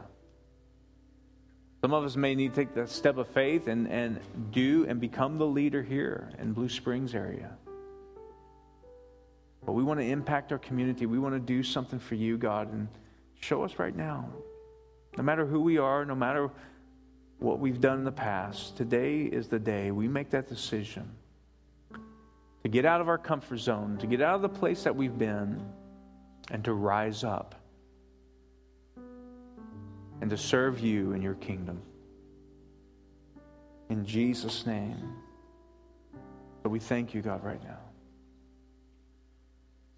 Some 1.82 1.94
of 1.94 2.04
us 2.04 2.18
may 2.18 2.36
need 2.36 2.54
to 2.54 2.66
take 2.66 2.74
that 2.76 2.90
step 2.90 3.18
of 3.18 3.28
faith 3.30 3.68
and, 3.68 3.88
and 3.88 4.20
do 4.52 4.86
and 4.88 5.00
become 5.00 5.38
the 5.38 5.46
leader 5.46 5.82
here 5.82 6.30
in 6.38 6.52
Blue 6.52 6.68
Springs 6.68 7.16
area. 7.16 7.52
But 9.66 9.74
we 9.74 9.84
want 9.84 10.00
to 10.00 10.06
impact 10.06 10.52
our 10.52 10.58
community. 10.58 11.06
We 11.06 11.20
want 11.20 11.36
to 11.36 11.40
do 11.40 11.64
something 11.64 12.00
for 12.00 12.16
you, 12.16 12.38
God, 12.38 12.74
and 12.74 12.90
show 13.40 13.64
us 13.64 13.80
right 13.80 13.96
now. 13.96 14.28
No 15.18 15.24
matter 15.24 15.46
who 15.46 15.62
we 15.62 15.78
are, 15.78 16.04
no 16.06 16.16
matter 16.16 16.50
what 17.40 17.60
we've 17.60 17.80
done 17.80 18.00
in 18.00 18.04
the 18.04 18.12
past, 18.12 18.76
today 18.76 19.22
is 19.22 19.48
the 19.48 19.60
day 19.60 19.92
we 19.92 20.08
make 20.08 20.32
that 20.32 20.50
decision 20.50 21.10
to 22.64 22.70
get 22.70 22.84
out 22.86 23.00
of 23.00 23.08
our 23.08 23.18
comfort 23.18 23.58
zone, 23.58 23.98
to 24.00 24.08
get 24.08 24.22
out 24.22 24.36
of 24.36 24.42
the 24.42 24.50
place 24.50 24.84
that 24.84 24.96
we've 24.96 25.18
been, 25.18 25.62
and 26.52 26.66
to 26.66 26.74
rise 26.74 27.24
up 27.24 27.56
and 30.22 30.30
to 30.30 30.38
serve 30.38 30.80
you 30.80 31.14
in 31.14 31.22
your 31.22 31.36
kingdom. 31.36 31.82
In 33.90 34.06
Jesus' 34.06 34.66
name. 34.66 35.16
So 36.64 36.70
we 36.70 36.80
thank 36.80 37.14
you, 37.14 37.22
God, 37.22 37.44
right 37.44 37.64
now. 37.64 37.80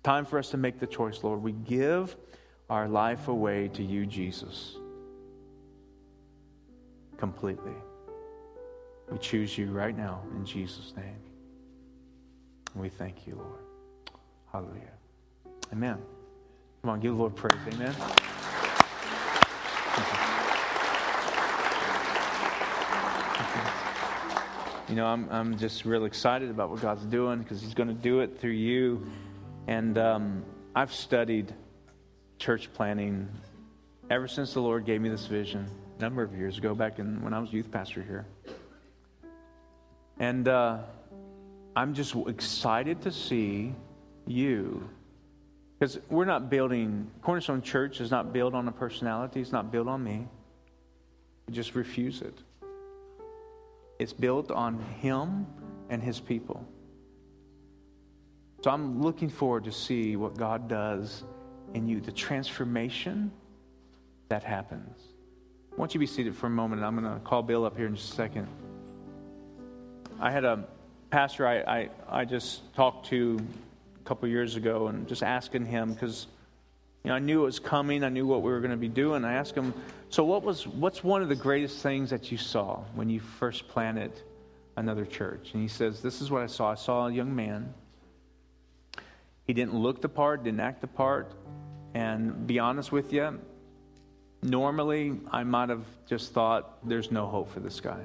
Time 0.03 0.25
for 0.25 0.39
us 0.39 0.49
to 0.51 0.57
make 0.57 0.79
the 0.79 0.87
choice, 0.87 1.23
Lord. 1.23 1.41
We 1.43 1.51
give 1.51 2.15
our 2.69 2.87
life 2.87 3.27
away 3.27 3.67
to 3.69 3.83
you, 3.83 4.05
Jesus, 4.05 4.77
completely. 7.17 7.75
We 9.11 9.17
choose 9.17 9.57
you 9.57 9.71
right 9.71 9.95
now 9.95 10.21
in 10.35 10.45
Jesus' 10.45 10.93
name. 10.95 11.19
We 12.75 12.89
thank 12.89 13.27
you, 13.27 13.35
Lord. 13.35 13.59
Hallelujah. 14.51 14.93
Amen. 15.73 15.97
Come 16.81 16.91
on, 16.91 16.99
give 16.99 17.13
the 17.13 17.19
Lord 17.19 17.35
praise. 17.35 17.59
Amen. 17.73 17.93
You 24.91 24.97
know, 24.97 25.05
I'm, 25.05 25.29
I'm 25.31 25.57
just 25.57 25.85
real 25.85 26.03
excited 26.03 26.49
about 26.49 26.69
what 26.69 26.81
God's 26.81 27.05
doing 27.05 27.39
because 27.39 27.61
He's 27.61 27.73
going 27.73 27.87
to 27.87 27.93
do 27.93 28.19
it 28.19 28.39
through 28.41 28.51
you. 28.51 29.07
And 29.67 29.97
um, 29.97 30.43
I've 30.75 30.93
studied 30.93 31.53
church 32.39 32.73
planting 32.73 33.29
ever 34.09 34.27
since 34.27 34.53
the 34.53 34.59
Lord 34.59 34.83
gave 34.85 34.99
me 34.99 35.07
this 35.07 35.27
vision 35.27 35.65
a 35.97 36.01
number 36.01 36.23
of 36.23 36.35
years 36.35 36.57
ago, 36.57 36.75
back 36.75 36.99
in, 36.99 37.21
when 37.23 37.33
I 37.33 37.39
was 37.39 37.53
youth 37.53 37.71
pastor 37.71 38.03
here. 38.03 38.25
And 40.19 40.49
uh, 40.49 40.79
I'm 41.73 41.93
just 41.93 42.13
excited 42.27 43.01
to 43.03 43.11
see 43.13 43.73
you. 44.27 44.89
Because 45.81 45.99
we're 46.11 46.25
not 46.25 46.51
building, 46.51 47.09
Cornerstone 47.23 47.63
Church 47.63 48.01
is 48.01 48.11
not 48.11 48.31
built 48.31 48.53
on 48.53 48.67
a 48.67 48.71
personality, 48.71 49.41
it's 49.41 49.51
not 49.51 49.71
built 49.71 49.87
on 49.87 50.03
me. 50.03 50.27
We 51.47 51.55
just 51.55 51.73
refuse 51.73 52.21
it. 52.21 52.37
It's 53.97 54.13
built 54.13 54.51
on 54.51 54.79
Him 54.99 55.47
and 55.89 56.03
His 56.03 56.19
people. 56.19 56.63
So 58.63 58.69
I'm 58.69 59.01
looking 59.01 59.27
forward 59.27 59.63
to 59.63 59.71
see 59.71 60.15
what 60.17 60.37
God 60.37 60.67
does 60.67 61.23
in 61.73 61.87
you, 61.87 61.99
the 61.99 62.11
transformation 62.11 63.31
that 64.29 64.43
happens. 64.43 65.01
I 65.73 65.77
want 65.77 65.95
you 65.95 65.99
be 65.99 66.05
seated 66.05 66.35
for 66.35 66.45
a 66.45 66.51
moment. 66.51 66.83
I'm 66.83 66.95
going 66.95 67.11
to 67.11 67.19
call 67.21 67.41
Bill 67.41 67.65
up 67.65 67.75
here 67.75 67.87
in 67.87 67.95
just 67.95 68.13
a 68.13 68.15
second. 68.15 68.47
I 70.19 70.29
had 70.29 70.45
a 70.45 70.63
pastor 71.09 71.47
I, 71.47 71.61
I, 71.61 71.89
I 72.07 72.25
just 72.25 72.71
talked 72.75 73.07
to 73.07 73.39
couple 74.11 74.27
years 74.27 74.57
ago 74.57 74.87
and 74.87 75.07
just 75.07 75.23
asking 75.23 75.65
him 75.65 75.93
because 75.93 76.27
you 77.01 77.07
know, 77.07 77.15
I 77.15 77.19
knew 77.19 77.43
it 77.43 77.45
was 77.45 77.59
coming. 77.59 78.03
I 78.03 78.09
knew 78.09 78.27
what 78.27 78.41
we 78.41 78.51
were 78.51 78.59
going 78.59 78.71
to 78.71 78.75
be 78.75 78.89
doing. 78.89 79.23
I 79.23 79.35
asked 79.35 79.55
him, 79.55 79.73
so 80.09 80.25
what 80.25 80.43
was, 80.43 80.67
what's 80.67 81.01
one 81.01 81.21
of 81.21 81.29
the 81.29 81.35
greatest 81.35 81.81
things 81.81 82.09
that 82.09 82.29
you 82.29 82.37
saw 82.37 82.81
when 82.93 83.09
you 83.09 83.21
first 83.21 83.69
planted 83.69 84.11
another 84.75 85.05
church? 85.05 85.51
And 85.53 85.61
he 85.61 85.69
says, 85.69 86.01
this 86.01 86.19
is 86.19 86.29
what 86.29 86.41
I 86.41 86.47
saw. 86.47 86.71
I 86.71 86.75
saw 86.75 87.07
a 87.07 87.13
young 87.13 87.33
man. 87.33 87.73
He 89.47 89.53
didn't 89.53 89.75
look 89.75 90.01
the 90.01 90.09
part, 90.09 90.43
didn't 90.43 90.59
act 90.59 90.81
the 90.81 90.87
part. 90.87 91.31
And 91.93 92.45
be 92.45 92.59
honest 92.59 92.91
with 92.91 93.13
you, 93.13 93.39
normally 94.43 95.21
I 95.31 95.45
might 95.45 95.69
have 95.69 95.85
just 96.05 96.33
thought, 96.33 96.85
there's 96.85 97.11
no 97.11 97.27
hope 97.27 97.53
for 97.53 97.61
this 97.61 97.79
guy. 97.79 98.01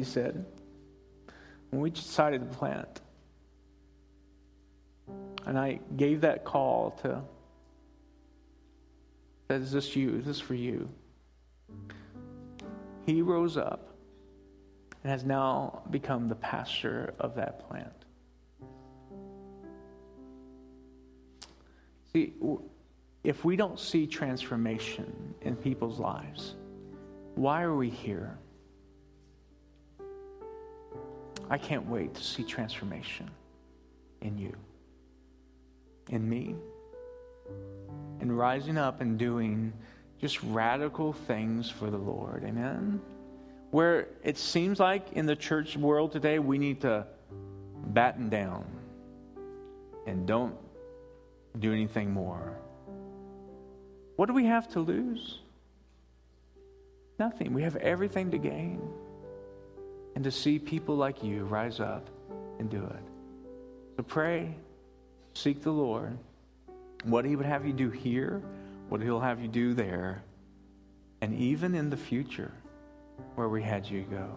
He 0.00 0.04
said, 0.04 0.46
when 1.68 1.82
we 1.82 1.90
decided 1.90 2.40
to 2.40 2.56
plant, 2.56 3.02
and 5.44 5.58
I 5.58 5.80
gave 5.94 6.22
that 6.22 6.42
call 6.42 6.92
to, 7.02 7.20
that 9.48 9.60
is 9.60 9.72
this 9.72 9.94
you? 9.94 10.12
This 10.12 10.20
is 10.20 10.26
this 10.26 10.40
for 10.40 10.54
you? 10.54 10.88
He 13.04 13.20
rose 13.20 13.58
up 13.58 13.94
and 15.04 15.12
has 15.12 15.22
now 15.22 15.82
become 15.90 16.30
the 16.30 16.34
pastor 16.34 17.12
of 17.20 17.34
that 17.34 17.68
plant. 17.68 17.92
See, 22.14 22.32
if 23.22 23.44
we 23.44 23.54
don't 23.54 23.78
see 23.78 24.06
transformation 24.06 25.34
in 25.42 25.56
people's 25.56 25.98
lives, 25.98 26.54
why 27.34 27.60
are 27.60 27.76
we 27.76 27.90
here? 27.90 28.38
I 31.50 31.58
can't 31.58 31.86
wait 31.86 32.14
to 32.14 32.22
see 32.22 32.44
transformation 32.44 33.28
in 34.20 34.38
you, 34.38 34.54
in 36.08 36.26
me, 36.28 36.54
and 38.20 38.38
rising 38.38 38.78
up 38.78 39.00
and 39.00 39.18
doing 39.18 39.72
just 40.20 40.40
radical 40.44 41.12
things 41.12 41.68
for 41.68 41.90
the 41.90 41.96
Lord. 41.96 42.44
Amen? 42.44 43.00
Where 43.72 44.06
it 44.22 44.38
seems 44.38 44.78
like 44.78 45.12
in 45.12 45.26
the 45.26 45.34
church 45.34 45.76
world 45.76 46.12
today, 46.12 46.38
we 46.38 46.56
need 46.56 46.82
to 46.82 47.06
batten 47.86 48.28
down 48.28 48.64
and 50.06 50.26
don't 50.26 50.54
do 51.58 51.72
anything 51.72 52.12
more. 52.12 52.56
What 54.14 54.26
do 54.26 54.34
we 54.34 54.44
have 54.44 54.68
to 54.68 54.80
lose? 54.80 55.40
Nothing. 57.18 57.52
We 57.54 57.62
have 57.62 57.74
everything 57.76 58.30
to 58.30 58.38
gain 58.38 58.80
and 60.14 60.24
to 60.24 60.30
see 60.30 60.58
people 60.58 60.96
like 60.96 61.22
you 61.22 61.44
rise 61.44 61.80
up 61.80 62.08
and 62.58 62.68
do 62.68 62.82
it. 62.82 63.02
So 63.96 64.02
pray, 64.02 64.54
seek 65.34 65.62
the 65.62 65.70
Lord, 65.70 66.16
what 67.04 67.24
He 67.24 67.36
would 67.36 67.46
have 67.46 67.66
you 67.66 67.72
do 67.72 67.90
here, 67.90 68.42
what 68.88 69.00
He'll 69.00 69.20
have 69.20 69.40
you 69.40 69.48
do 69.48 69.74
there, 69.74 70.22
and 71.20 71.34
even 71.38 71.74
in 71.74 71.90
the 71.90 71.96
future 71.96 72.52
where 73.34 73.48
we 73.48 73.62
had 73.62 73.86
you 73.86 74.02
go. 74.02 74.28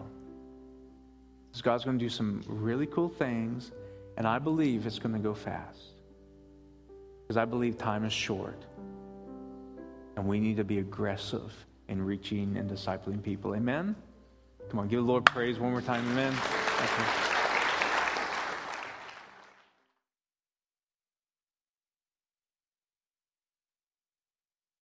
Because 1.48 1.62
God's 1.62 1.84
going 1.84 1.98
to 1.98 2.04
do 2.04 2.08
some 2.08 2.42
really 2.46 2.86
cool 2.86 3.08
things, 3.08 3.72
and 4.16 4.26
I 4.26 4.38
believe 4.38 4.86
it's 4.86 4.98
going 4.98 5.14
to 5.14 5.20
go 5.20 5.34
fast. 5.34 5.80
Because 7.22 7.36
I 7.36 7.44
believe 7.44 7.78
time 7.78 8.04
is 8.04 8.12
short. 8.12 8.60
And 10.16 10.26
we 10.26 10.40
need 10.40 10.56
to 10.58 10.64
be 10.64 10.78
aggressive 10.78 11.52
in 11.88 12.02
reaching 12.02 12.56
and 12.56 12.70
discipling 12.70 13.22
people. 13.22 13.54
Amen? 13.54 13.96
Come 14.70 14.80
on, 14.80 14.88
give 14.88 15.00
the 15.00 15.06
Lord 15.06 15.24
praise 15.24 15.58
one 15.58 15.70
more 15.70 15.82
time. 15.82 16.04
Amen. 16.12 17.33